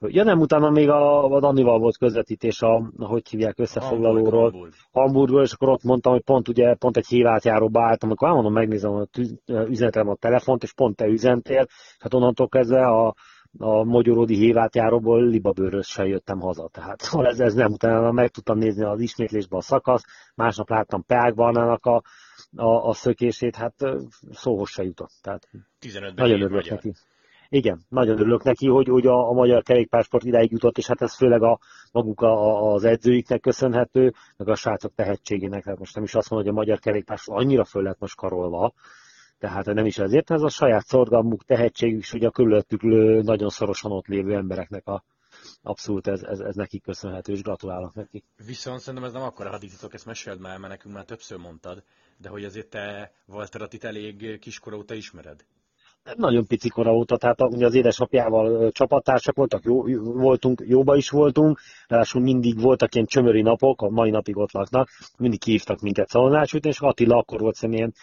Ja 0.00 0.24
nem, 0.24 0.40
utána 0.40 0.70
még 0.70 0.88
a, 0.88 1.24
a 1.24 1.40
Danival 1.40 1.78
volt 1.78 1.96
közvetítés 1.96 2.62
a, 2.62 2.90
hogy 2.98 3.28
hívják, 3.28 3.58
összefoglalóról, 3.58 4.50
Hamburg, 4.50 4.72
Hamburgról, 4.92 5.42
és 5.42 5.52
akkor 5.52 5.68
ott 5.68 5.82
mondtam, 5.82 6.12
hogy 6.12 6.22
pont 6.22 6.48
ugye, 6.48 6.74
pont 6.74 6.96
egy 6.96 7.06
hívátjáróba 7.06 7.82
álltam, 7.82 8.10
akkor 8.10 8.28
mondom, 8.30 8.52
megnézem 8.52 8.92
a 8.92 9.06
üzenetem 9.46 10.08
a 10.08 10.14
telefont, 10.14 10.62
és 10.62 10.72
pont 10.72 10.96
te 10.96 11.06
üzentél, 11.06 11.66
hát 11.98 12.14
onnantól 12.14 12.48
kezdve 12.48 12.86
a, 12.86 13.14
a 13.58 13.84
Magyaródi 13.84 14.34
hévátjáróból 14.34 15.26
libabőrös 15.26 15.86
se 15.86 16.06
jöttem 16.06 16.40
haza. 16.40 16.68
Tehát 16.72 17.00
szóval 17.00 17.26
ez, 17.26 17.40
ez 17.40 17.54
nem 17.54 17.72
utána 17.72 18.12
meg 18.12 18.28
tudtam 18.28 18.58
nézni 18.58 18.84
az 18.84 19.00
ismétlésbe 19.00 19.56
a 19.56 19.60
szakasz, 19.60 20.04
másnap 20.34 20.68
láttam 20.70 21.04
Peák 21.04 21.34
Barnának 21.34 21.86
a, 21.86 22.02
a, 22.56 22.88
a 22.88 22.92
szökését, 22.92 23.56
hát 23.56 23.74
szóhoz 24.30 24.68
se 24.68 24.82
jutott. 24.82 25.12
Tehát 25.22 25.48
nagyon 26.14 26.42
örülök 26.42 26.70
neki. 26.70 26.92
Igen, 27.50 27.84
nagyon 27.88 28.18
örülök 28.18 28.42
neki, 28.42 28.68
hogy, 28.68 28.88
hogy 28.88 29.06
a, 29.06 29.28
a 29.28 29.32
magyar 29.32 29.62
kerékpársport 29.62 30.24
idáig 30.24 30.50
jutott, 30.50 30.78
és 30.78 30.86
hát 30.86 31.02
ez 31.02 31.16
főleg 31.16 31.42
a 31.42 31.58
maguk 31.92 32.20
a, 32.20 32.72
az 32.72 32.84
edzőiknek 32.84 33.40
köszönhető, 33.40 34.12
meg 34.36 34.48
a 34.48 34.54
srácok 34.54 34.94
tehetségének. 34.94 35.64
Hát 35.64 35.78
most 35.78 35.94
nem 35.94 36.04
is 36.04 36.14
azt 36.14 36.30
mondom, 36.30 36.48
hogy 36.48 36.56
a 36.56 36.60
magyar 36.64 36.78
kerékpársport 36.78 37.40
annyira 37.40 37.64
föl 37.64 37.82
lett 37.82 37.98
most 37.98 38.16
karolva, 38.16 38.72
tehát 39.38 39.64
nem 39.64 39.86
is 39.86 39.98
ezért, 39.98 40.30
ez 40.30 40.42
a 40.42 40.48
saját 40.48 40.86
szorgalmuk, 40.86 41.44
tehetségük, 41.44 42.00
és 42.00 42.12
ugye 42.12 42.26
a 42.26 42.30
körülöttük 42.30 42.82
nagyon 43.22 43.48
szorosan 43.48 43.92
ott 43.92 44.06
lévő 44.06 44.34
embereknek 44.34 44.86
a, 44.86 45.04
abszolút 45.62 46.06
ez, 46.06 46.22
ez, 46.22 46.38
ez 46.38 46.54
nekik 46.54 46.82
köszönhető, 46.82 47.32
és 47.32 47.42
gratulálok 47.42 47.94
nekik. 47.94 48.24
Viszont 48.46 48.80
szerintem 48.80 49.04
ez 49.04 49.12
nem 49.12 49.22
akkora 49.22 49.50
hadítatok, 49.50 49.94
ezt 49.94 50.06
meséld 50.06 50.40
már, 50.40 50.58
mert 50.58 50.72
nekünk 50.72 50.94
már 50.94 51.04
többször 51.04 51.38
mondtad, 51.38 51.82
de 52.16 52.28
hogy 52.28 52.44
azért 52.44 52.68
te 52.68 53.12
Walteratit 53.26 53.84
elég 53.84 54.38
kiskora 54.38 54.76
óta 54.76 54.94
ismered 54.94 55.44
nagyon 56.16 56.46
pici 56.46 56.68
kora 56.68 56.92
óta, 56.92 57.16
tehát 57.16 57.42
ugye 57.42 57.66
az 57.66 57.74
édesapjával 57.74 58.70
csapattársak 58.70 59.36
voltak, 59.36 59.64
jó, 59.64 59.82
voltunk, 60.02 60.62
jóba 60.66 60.96
is 60.96 61.10
voltunk, 61.10 61.60
ráadásul 61.86 62.22
mindig 62.22 62.60
voltak 62.60 62.94
ilyen 62.94 63.06
csömöri 63.06 63.42
napok, 63.42 63.82
a 63.82 63.88
mai 63.88 64.10
napig 64.10 64.36
ott 64.36 64.52
laknak, 64.52 64.88
mindig 65.18 65.42
hívtak 65.42 65.80
minket 65.80 66.08
szalonácsütni, 66.08 66.68
és 66.68 66.80
Attila 66.80 67.16
akkor 67.16 67.40
volt 67.40 67.54
személyen 67.54 67.94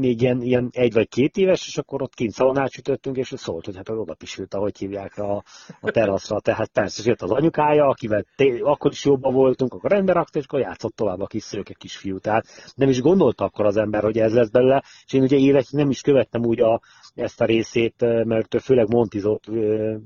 még 0.00 0.20
ilyen, 0.20 0.42
ilyen 0.42 0.68
egy 0.72 0.92
vagy 0.92 1.08
két 1.08 1.36
éves, 1.36 1.66
és 1.66 1.78
akkor 1.78 2.02
ott 2.02 2.14
kint 2.14 2.32
szalonácsütöttünk, 2.32 3.16
és 3.16 3.32
szólt, 3.36 3.64
hogy 3.64 3.76
hát 3.76 3.88
oda 3.88 4.14
pisült, 4.14 4.54
ahogy 4.54 4.78
hívják 4.78 5.18
a, 5.18 5.42
a 5.80 5.90
teraszra, 5.90 6.40
tehát 6.40 6.70
persze, 6.72 7.02
jött 7.04 7.22
az 7.22 7.30
anyukája, 7.30 7.86
akivel 7.86 8.24
té- 8.36 8.62
akkor 8.62 8.90
is 8.90 9.04
jobban 9.04 9.34
voltunk, 9.34 9.74
akkor 9.74 9.90
rendbe 9.90 10.12
rakta, 10.12 10.38
és 10.38 10.44
akkor 10.44 10.60
játszott 10.60 10.94
tovább 10.94 11.20
a 11.20 11.26
kis 11.26 11.42
szőke 11.42 11.74
kisfiú, 11.78 12.18
tehát 12.18 12.46
nem 12.74 12.88
is 12.88 13.00
gondolta 13.00 13.44
akkor 13.44 13.66
az 13.66 13.76
ember, 13.76 14.02
hogy 14.02 14.18
ez 14.18 14.34
lesz 14.34 14.48
belőle, 14.50 14.82
és 15.06 15.12
én 15.12 15.22
ugye 15.22 15.36
évekig 15.36 15.78
nem 15.78 15.90
is 15.90 16.00
követtem 16.00 16.44
úgy 16.44 16.60
a, 16.60 16.80
ezt 17.20 17.40
a 17.40 17.44
részét, 17.44 18.24
mert 18.24 18.62
főleg 18.62 18.88
montizott, 18.92 19.44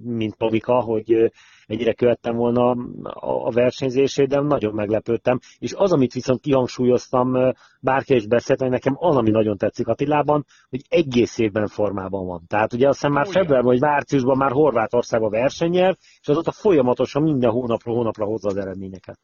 mint 0.03 0.35
Pavika, 0.35 0.81
hogy 0.81 1.33
egyre 1.67 1.93
követtem 1.93 2.37
volna 2.37 2.77
a 3.21 3.51
versenyzését, 3.51 4.29
de 4.29 4.41
nagyon 4.41 4.75
meglepődtem. 4.75 5.39
És 5.59 5.73
az, 5.77 5.93
amit 5.93 6.13
viszont 6.13 6.41
kihangsúlyoztam, 6.41 7.53
bárki 7.81 8.15
is 8.15 8.27
beszélt, 8.27 8.61
hogy 8.61 8.71
nekem 8.71 8.97
az, 8.99 9.17
ami 9.17 9.31
nagyon 9.31 9.57
tetszik 9.57 9.89
Attilában, 9.89 10.45
hogy 10.71 10.83
egész 10.89 11.39
évben 11.39 11.67
formában 11.67 12.27
van. 12.27 12.43
Tehát 12.47 12.73
ugye 12.73 12.89
azt 12.89 12.99
hiszem 12.99 13.13
már 13.13 13.27
februárban 13.27 13.73
vagy 13.73 13.81
márciusban 13.81 14.37
már 14.37 14.51
Horvátországban 14.51 15.31
versenyel, 15.31 15.97
és 16.21 16.29
azóta 16.29 16.53
folyamatosan 16.53 17.23
minden 17.23 17.51
hónapról 17.51 17.95
hónapra 17.97 18.25
hozza 18.25 18.49
az 18.49 18.57
eredményeket. 18.57 19.19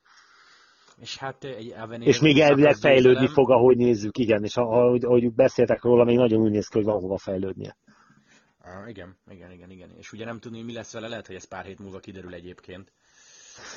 És, 1.01 1.17
hát 1.17 1.45
egy 1.45 1.75
és 1.99 2.21
még 2.21 2.39
elvileg 2.39 2.75
fejlődni 2.75 3.27
fog, 3.27 3.51
ahogy 3.51 3.77
nézzük, 3.77 4.19
igen, 4.19 4.45
és 4.45 4.57
ahogy, 4.57 5.05
ahogy 5.05 5.33
beszéltek 5.33 5.83
róla, 5.83 6.05
még 6.05 6.17
nagyon 6.17 6.41
úgy 6.41 6.51
néz 6.51 6.67
ki, 6.67 6.77
hogy 6.77 6.87
van 6.87 7.01
hova 7.01 7.19
fejlődnie. 7.19 7.77
Ah, 8.63 8.89
igen, 8.89 9.17
igen, 9.31 9.53
igen, 9.53 9.71
igen. 9.71 9.91
És 9.99 10.13
ugye 10.13 10.25
nem 10.25 10.39
tudni, 10.39 10.63
mi 10.63 10.73
lesz 10.73 10.93
vele, 10.93 11.09
lehet, 11.09 11.27
hogy 11.27 11.37
ez 11.37 11.49
pár 11.49 11.65
hét 11.65 11.79
múlva 11.79 11.99
kiderül 11.99 12.35
egyébként. 12.35 12.93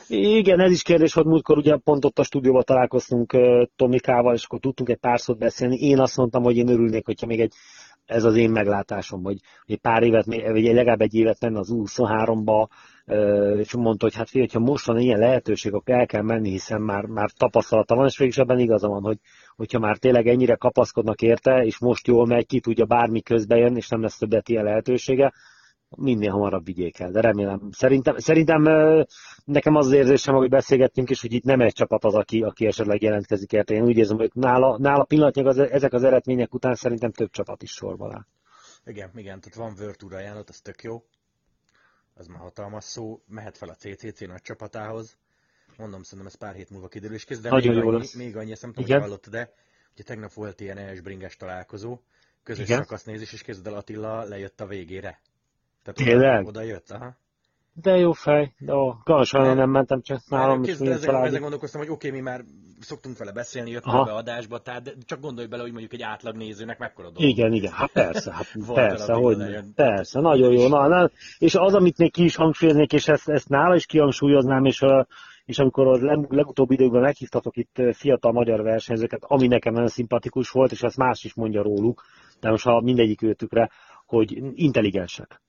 Igen, 0.07 0.59
ez 0.59 0.71
is 0.71 0.81
kérdés, 0.81 1.13
hogy 1.13 1.25
múltkor 1.25 1.57
ugye 1.57 1.77
pont 1.77 2.05
ott 2.05 2.19
a 2.19 2.23
stúdióban 2.23 2.63
találkoztunk 2.63 3.33
uh, 3.33 3.63
Tomikával, 3.75 4.33
és 4.33 4.43
akkor 4.43 4.59
tudtunk 4.59 4.89
egy 4.89 4.97
pár 4.97 5.19
szót 5.19 5.38
beszélni. 5.38 5.75
Én 5.75 5.99
azt 5.99 6.17
mondtam, 6.17 6.43
hogy 6.43 6.57
én 6.57 6.67
örülnék, 6.67 7.05
hogyha 7.05 7.27
még 7.27 7.39
egy 7.39 7.53
Ez 8.05 8.23
az 8.23 8.35
én 8.35 8.49
meglátásom, 8.49 9.23
hogy 9.23 9.37
egy 9.65 9.79
pár 9.79 10.03
évet, 10.03 10.25
vagy 10.25 10.63
legalább 10.63 11.01
egy 11.01 11.13
évet 11.13 11.39
menne 11.41 11.59
az 11.59 11.69
23-ba, 11.73 12.67
és 13.57 13.73
mondta, 13.73 14.05
hogy 14.05 14.15
hát 14.15 14.29
figyelj, 14.29 14.49
ha 14.53 14.59
most 14.59 14.85
van 14.85 14.99
ilyen 14.99 15.19
lehetőség, 15.19 15.73
akkor 15.73 15.95
el 15.95 16.05
kell 16.05 16.21
menni, 16.21 16.49
hiszen 16.49 16.81
már, 16.81 17.05
már 17.05 17.29
tapasztalata 17.31 17.95
van, 17.95 18.05
és 18.05 18.17
végig 18.17 18.39
ebben 18.39 18.59
igaza 18.59 18.87
van, 18.87 19.01
hogy 19.01 19.17
hogyha 19.55 19.79
már 19.79 19.97
tényleg 19.97 20.27
ennyire 20.27 20.55
kapaszkodnak 20.55 21.21
érte, 21.21 21.63
és 21.63 21.79
most 21.79 22.07
jól 22.07 22.25
megy, 22.25 22.45
ki 22.45 22.59
tudja 22.59 22.85
bármi 22.85 23.21
közbe 23.21 23.57
jön, 23.57 23.75
és 23.75 23.87
nem 23.89 24.01
lesz 24.01 24.17
többet 24.17 24.49
ilyen 24.49 24.63
lehetősége, 24.63 25.33
minél 25.97 26.32
hamarabb 26.32 26.65
vigyék 26.65 26.99
el. 26.99 27.12
De 27.12 27.21
remélem, 27.21 27.69
szerintem, 27.71 28.17
szerintem 28.17 28.62
nekem 29.45 29.75
az 29.75 29.86
az 29.86 29.91
érzésem, 29.91 30.36
hogy 30.36 30.49
beszélgettünk 30.49 31.10
is, 31.10 31.21
hogy 31.21 31.34
itt 31.34 31.43
nem 31.43 31.62
egy 31.62 31.73
csapat 31.73 32.03
az, 32.03 32.13
aki, 32.13 32.41
aki 32.41 32.65
esetleg 32.65 33.01
jelentkezik 33.01 33.51
érte. 33.51 33.73
Én 33.73 33.84
úgy 33.84 33.97
érzem, 33.97 34.17
hogy 34.17 34.32
nála, 34.34 34.77
nála 34.77 35.03
pillanatnyilag 35.03 35.51
az, 35.51 35.71
ezek 35.71 35.93
az 35.93 36.03
eredmények 36.03 36.53
után 36.53 36.75
szerintem 36.75 37.12
több 37.12 37.29
csapat 37.29 37.63
is 37.63 37.71
sorban 37.71 38.13
áll. 38.13 38.25
Igen, 38.86 39.12
igen, 39.15 39.39
tehát 39.39 39.58
van 39.58 39.86
Virtual 39.86 40.13
ajánlat, 40.13 40.49
az 40.49 40.60
tök 40.60 40.84
jó. 40.84 41.03
Az 42.13 42.27
már 42.27 42.39
hatalmas 42.39 42.84
szó, 42.84 43.21
mehet 43.27 43.58
fel 43.58 43.69
a 43.69 43.75
CCC 43.75 44.19
nagy 44.19 44.41
csapatához. 44.41 45.17
Mondom, 45.77 46.03
szerintem 46.03 46.27
ez 46.27 46.36
pár 46.36 46.56
hét 46.56 46.69
múlva 46.69 46.88
kiderül, 46.88 47.15
és 47.15 47.25
kezdve 47.25 47.49
Nagyon 47.49 47.73
még, 47.73 47.84
jó 47.84 47.89
annyi, 47.89 47.97
lesz. 47.97 48.13
még 48.13 48.38
annyi, 48.38 48.51
ezt 48.51 48.62
nem 48.62 48.73
tudom, 48.73 48.89
hogy 48.91 49.01
hallottad, 49.01 49.34
de 49.34 49.53
ugye 49.93 50.03
tegnap 50.03 50.34
volt 50.34 50.60
ilyen 50.60 50.77
ES 50.77 51.01
bringes 51.01 51.36
találkozó, 51.36 51.99
közös 52.43 52.65
Igen. 52.65 52.77
szakasznézés, 52.77 53.34
és 53.34 53.41
kezdve 53.41 53.69
el 53.69 53.75
Attila 53.75 54.23
lejött 54.23 54.62
a 54.62 54.65
végére. 54.65 55.19
Tehát 55.84 56.04
Tényleg? 56.04 56.39
Oda, 56.39 56.50
oda 56.50 56.62
jött, 56.62 56.91
aha. 56.91 57.15
De 57.76 57.98
jó 57.98 58.12
fej, 58.12 58.54
de 58.58 58.74
ó, 58.74 58.93
Galasajnán 59.04 59.56
nem 59.56 59.69
mentem, 59.69 60.02
csak 60.02 60.19
nálam 60.30 60.63
is 60.63 60.69
ezen, 60.80 61.15
ezen 61.15 61.41
gondolkoztam, 61.41 61.82
hogy 61.82 61.89
oké, 61.89 62.08
okay, 62.08 62.19
mi 62.19 62.26
már 62.26 62.43
szoktunk 62.80 63.17
vele 63.17 63.32
beszélni, 63.32 63.72
jött 63.72 63.84
be 63.84 64.13
adásba, 64.13 64.60
tehát 64.60 64.96
csak 65.06 65.19
gondolj 65.19 65.48
bele, 65.48 65.62
hogy 65.62 65.72
mondjuk 65.72 65.93
egy 65.93 66.02
átlag 66.02 66.36
nézőnek 66.36 66.80
mekkora 66.80 67.10
dolog. 67.10 67.30
Igen, 67.30 67.54
igen, 67.54 67.72
hát 67.72 67.91
persze, 67.91 68.34
hát 68.34 68.46
persze, 68.74 69.13
hogy 69.13 69.38
persze, 69.76 70.19
nagyon 70.19 70.52
jó. 70.52 70.67
Na, 70.67 70.88
na, 70.88 71.10
és 71.38 71.56
az, 71.56 71.74
amit 71.74 71.98
még 71.98 72.12
ki 72.12 72.24
is 72.24 72.36
hangsúlyoznék, 72.36 72.93
és 72.93 73.08
ezt, 73.08 73.30
ezt 73.30 73.50
nála 73.50 73.76
is 73.76 73.86
kihangsúlyoznám, 73.86 74.65
és, 74.65 74.82
és 75.46 75.60
amikor 75.60 75.88
a 75.88 76.26
legutóbbi 76.30 76.74
időkben 76.74 77.02
meghívtatok 77.02 77.58
itt 77.58 77.82
fiatal 77.91 78.32
magyar 78.32 78.62
versenyzőket, 78.62 79.24
ami 79.28 79.48
nekem 79.48 79.74
nagyon 79.74 79.88
szimpatikus 79.88 80.50
volt, 80.50 80.72
és 80.72 80.82
ezt 80.82 80.98
más 80.98 81.24
is 81.24 81.34
mondja 81.34 81.62
róluk, 81.62 82.04
de 82.39 82.50
most 82.50 82.63
ha 82.63 82.82
mindegyik 82.82 83.22
őtükre, 83.22 83.69
hogy 84.06 84.41
intelligensek 84.56 85.41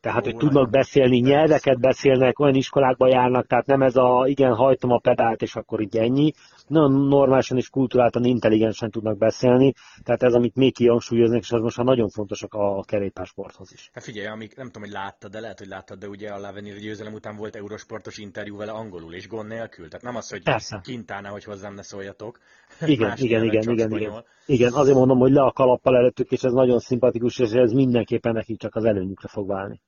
tehát, 0.00 0.24
hogy 0.24 0.36
tudnak 0.36 0.70
beszélni, 0.70 1.18
nyelveket 1.18 1.80
beszélnek, 1.80 2.38
olyan 2.38 2.54
iskolákba 2.54 3.08
járnak, 3.08 3.46
tehát 3.46 3.66
nem 3.66 3.82
ez 3.82 3.96
a, 3.96 4.24
igen, 4.26 4.54
hajtom 4.54 4.90
a 4.90 4.98
pedált, 4.98 5.42
és 5.42 5.54
akkor 5.54 5.80
így 5.80 5.96
ennyi. 5.96 6.32
Nagyon 6.66 6.92
normálisan 6.92 7.56
és 7.56 7.70
kulturáltan, 7.70 8.24
intelligensen 8.24 8.90
tudnak 8.90 9.18
beszélni, 9.18 9.72
tehát 10.02 10.22
ez, 10.22 10.34
amit 10.34 10.54
még 10.54 10.74
kihangsúlyoznak, 10.74 11.40
és 11.40 11.52
az 11.52 11.60
most 11.60 11.76
már 11.76 11.86
nagyon 11.86 12.08
fontosak 12.08 12.54
a 12.54 12.82
kerékpársporthoz 12.82 13.72
is. 13.72 13.90
Hát 13.92 14.04
figyelj, 14.04 14.26
amik, 14.26 14.56
nem 14.56 14.66
tudom, 14.66 14.82
hogy 14.82 14.92
láttad, 14.92 15.30
de 15.30 15.40
lehet, 15.40 15.58
hogy 15.58 15.68
láttad, 15.68 15.98
de 15.98 16.08
ugye 16.08 16.30
a 16.30 16.38
Lavenir 16.38 16.78
győzelem 16.78 17.12
után 17.12 17.36
volt 17.36 17.56
eurosportos 17.56 18.18
interjú 18.18 18.56
vele 18.56 18.72
angolul, 18.72 19.14
és 19.14 19.28
gond 19.28 19.48
nélkül. 19.48 19.88
Tehát 19.88 20.04
nem 20.04 20.16
az, 20.16 20.30
hogy 20.30 20.42
Persze. 20.42 20.80
kintálna, 20.82 21.28
hogy 21.28 21.44
hozzám 21.44 21.74
ne 21.74 21.82
szóljatok. 21.82 22.38
Igen, 22.86 23.12
igen, 23.16 23.44
igen, 23.44 23.70
igen, 23.70 23.90
igen. 23.90 24.24
Igen, 24.46 24.72
azért 24.72 24.96
mondom, 24.96 25.18
hogy 25.18 25.32
le 25.32 25.42
a 25.42 25.52
kalappal 25.52 25.96
előttük, 25.96 26.30
és 26.30 26.42
ez 26.42 26.52
nagyon 26.52 26.78
szimpatikus, 26.78 27.38
és 27.38 27.50
ez 27.50 27.72
mindenképpen 27.72 28.32
nekik 28.32 28.58
csak 28.58 28.74
az 28.74 28.84
előnyükre 28.84 29.28
fog 29.28 29.46
válni. 29.48 29.80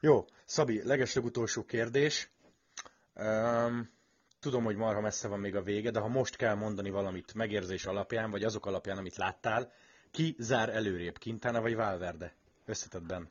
Jó, 0.00 0.24
Szabi, 0.44 0.82
legesleg 0.84 1.24
utolsó 1.24 1.62
kérdés. 1.62 2.30
Um, 3.14 3.88
tudom, 4.44 4.64
hogy 4.64 4.76
marha 4.76 5.00
messze 5.00 5.28
van 5.28 5.38
még 5.38 5.56
a 5.56 5.62
vége, 5.62 5.90
de 5.90 6.00
ha 6.00 6.08
most 6.08 6.36
kell 6.36 6.54
mondani 6.54 6.90
valamit 6.90 7.34
megérzés 7.34 7.84
alapján, 7.84 8.30
vagy 8.30 8.42
azok 8.42 8.66
alapján, 8.66 8.98
amit 8.98 9.16
láttál, 9.16 9.72
ki 10.10 10.34
zár 10.38 10.68
előrébb, 10.68 11.18
Quintana 11.18 11.60
vagy 11.60 11.74
Valverde? 11.74 12.32
Összetettben. 12.66 13.28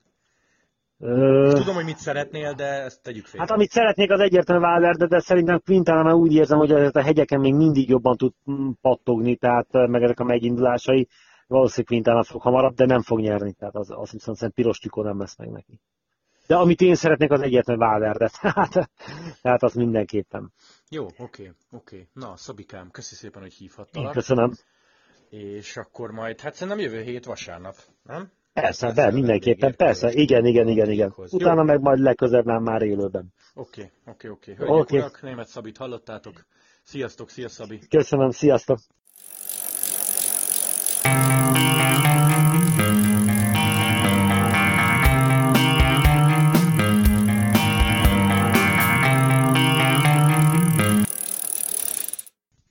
Ö... 0.99 1.51
Tudom, 1.55 1.75
hogy 1.75 1.85
mit 1.85 1.97
szeretnél, 1.97 2.53
de 2.53 2.65
ezt 2.65 3.01
tegyük 3.01 3.25
félre. 3.25 3.45
Hát 3.45 3.55
amit 3.57 3.69
szeretnék, 3.69 4.11
az 4.11 4.19
egyértelműen 4.19 4.71
Valverde, 4.71 5.07
de 5.07 5.19
szerintem 5.19 5.61
Quintana 5.65 6.03
már 6.03 6.13
úgy 6.13 6.33
érzem, 6.33 6.57
hogy 6.57 6.71
a 6.71 7.01
hegyeken 7.01 7.39
még 7.39 7.53
mindig 7.53 7.89
jobban 7.89 8.17
tud 8.17 8.33
pattogni, 8.81 9.35
tehát 9.35 9.67
meg 9.71 10.03
ezek 10.03 10.19
a 10.19 10.23
megindulásai. 10.23 11.07
Valószínűleg 11.47 11.85
Quintana 11.85 12.23
fog 12.23 12.41
hamarabb, 12.41 12.75
de 12.75 12.85
nem 12.85 13.01
fog 13.01 13.19
nyerni, 13.19 13.53
tehát 13.53 13.75
az, 13.75 13.89
az 13.89 14.11
viszont 14.11 14.37
szerintem 14.37 14.51
piros 14.51 14.77
tükó 14.77 15.03
nem 15.03 15.19
lesz 15.19 15.37
meg 15.37 15.49
neki. 15.49 15.79
De 16.47 16.55
amit 16.55 16.81
én 16.81 16.95
szeretnék, 16.95 17.31
az 17.31 17.41
egyetlen 17.41 17.77
Valverde. 17.77 18.29
Tehát, 18.41 18.89
tehát 19.41 19.63
az 19.63 19.73
mindenképpen. 19.73 20.51
Jó, 20.93 21.05
oké, 21.05 21.23
okay, 21.23 21.45
oké. 21.71 21.95
Okay. 21.95 22.07
Na, 22.13 22.37
Szabikám, 22.37 22.91
köszi 22.91 23.15
szépen, 23.15 23.41
hogy 23.41 23.53
hívhattalak. 23.53 24.07
Én 24.07 24.13
köszönöm. 24.13 24.51
És 25.29 25.77
akkor 25.77 26.11
majd, 26.11 26.39
hát 26.39 26.53
szerintem 26.53 26.83
jövő 26.83 27.01
hét 27.01 27.25
vasárnap, 27.25 27.75
nem? 28.03 28.31
Persze, 28.53 28.91
de 28.91 29.11
mindenképpen, 29.11 29.75
persze. 29.75 30.11
Igen, 30.11 30.45
igen, 30.45 30.67
igen, 30.67 30.89
igen. 30.91 31.13
Utána 31.15 31.59
Jó. 31.59 31.63
meg 31.63 31.81
majd 31.81 31.99
legközelebb 31.99 32.61
már 32.61 32.81
élőben. 32.81 33.33
Oké, 33.53 33.91
oké, 34.05 34.27
oké. 34.27 34.53
Hölgyek, 34.53 34.77
okay. 34.77 34.99
urak, 34.99 35.21
német 35.21 35.47
Szabit 35.47 35.77
hallottátok. 35.77 36.45
Sziasztok, 36.83 37.29
szia 37.29 37.49
Szabi. 37.49 37.79
Köszönöm, 37.89 38.31
sziasztok. 38.31 38.79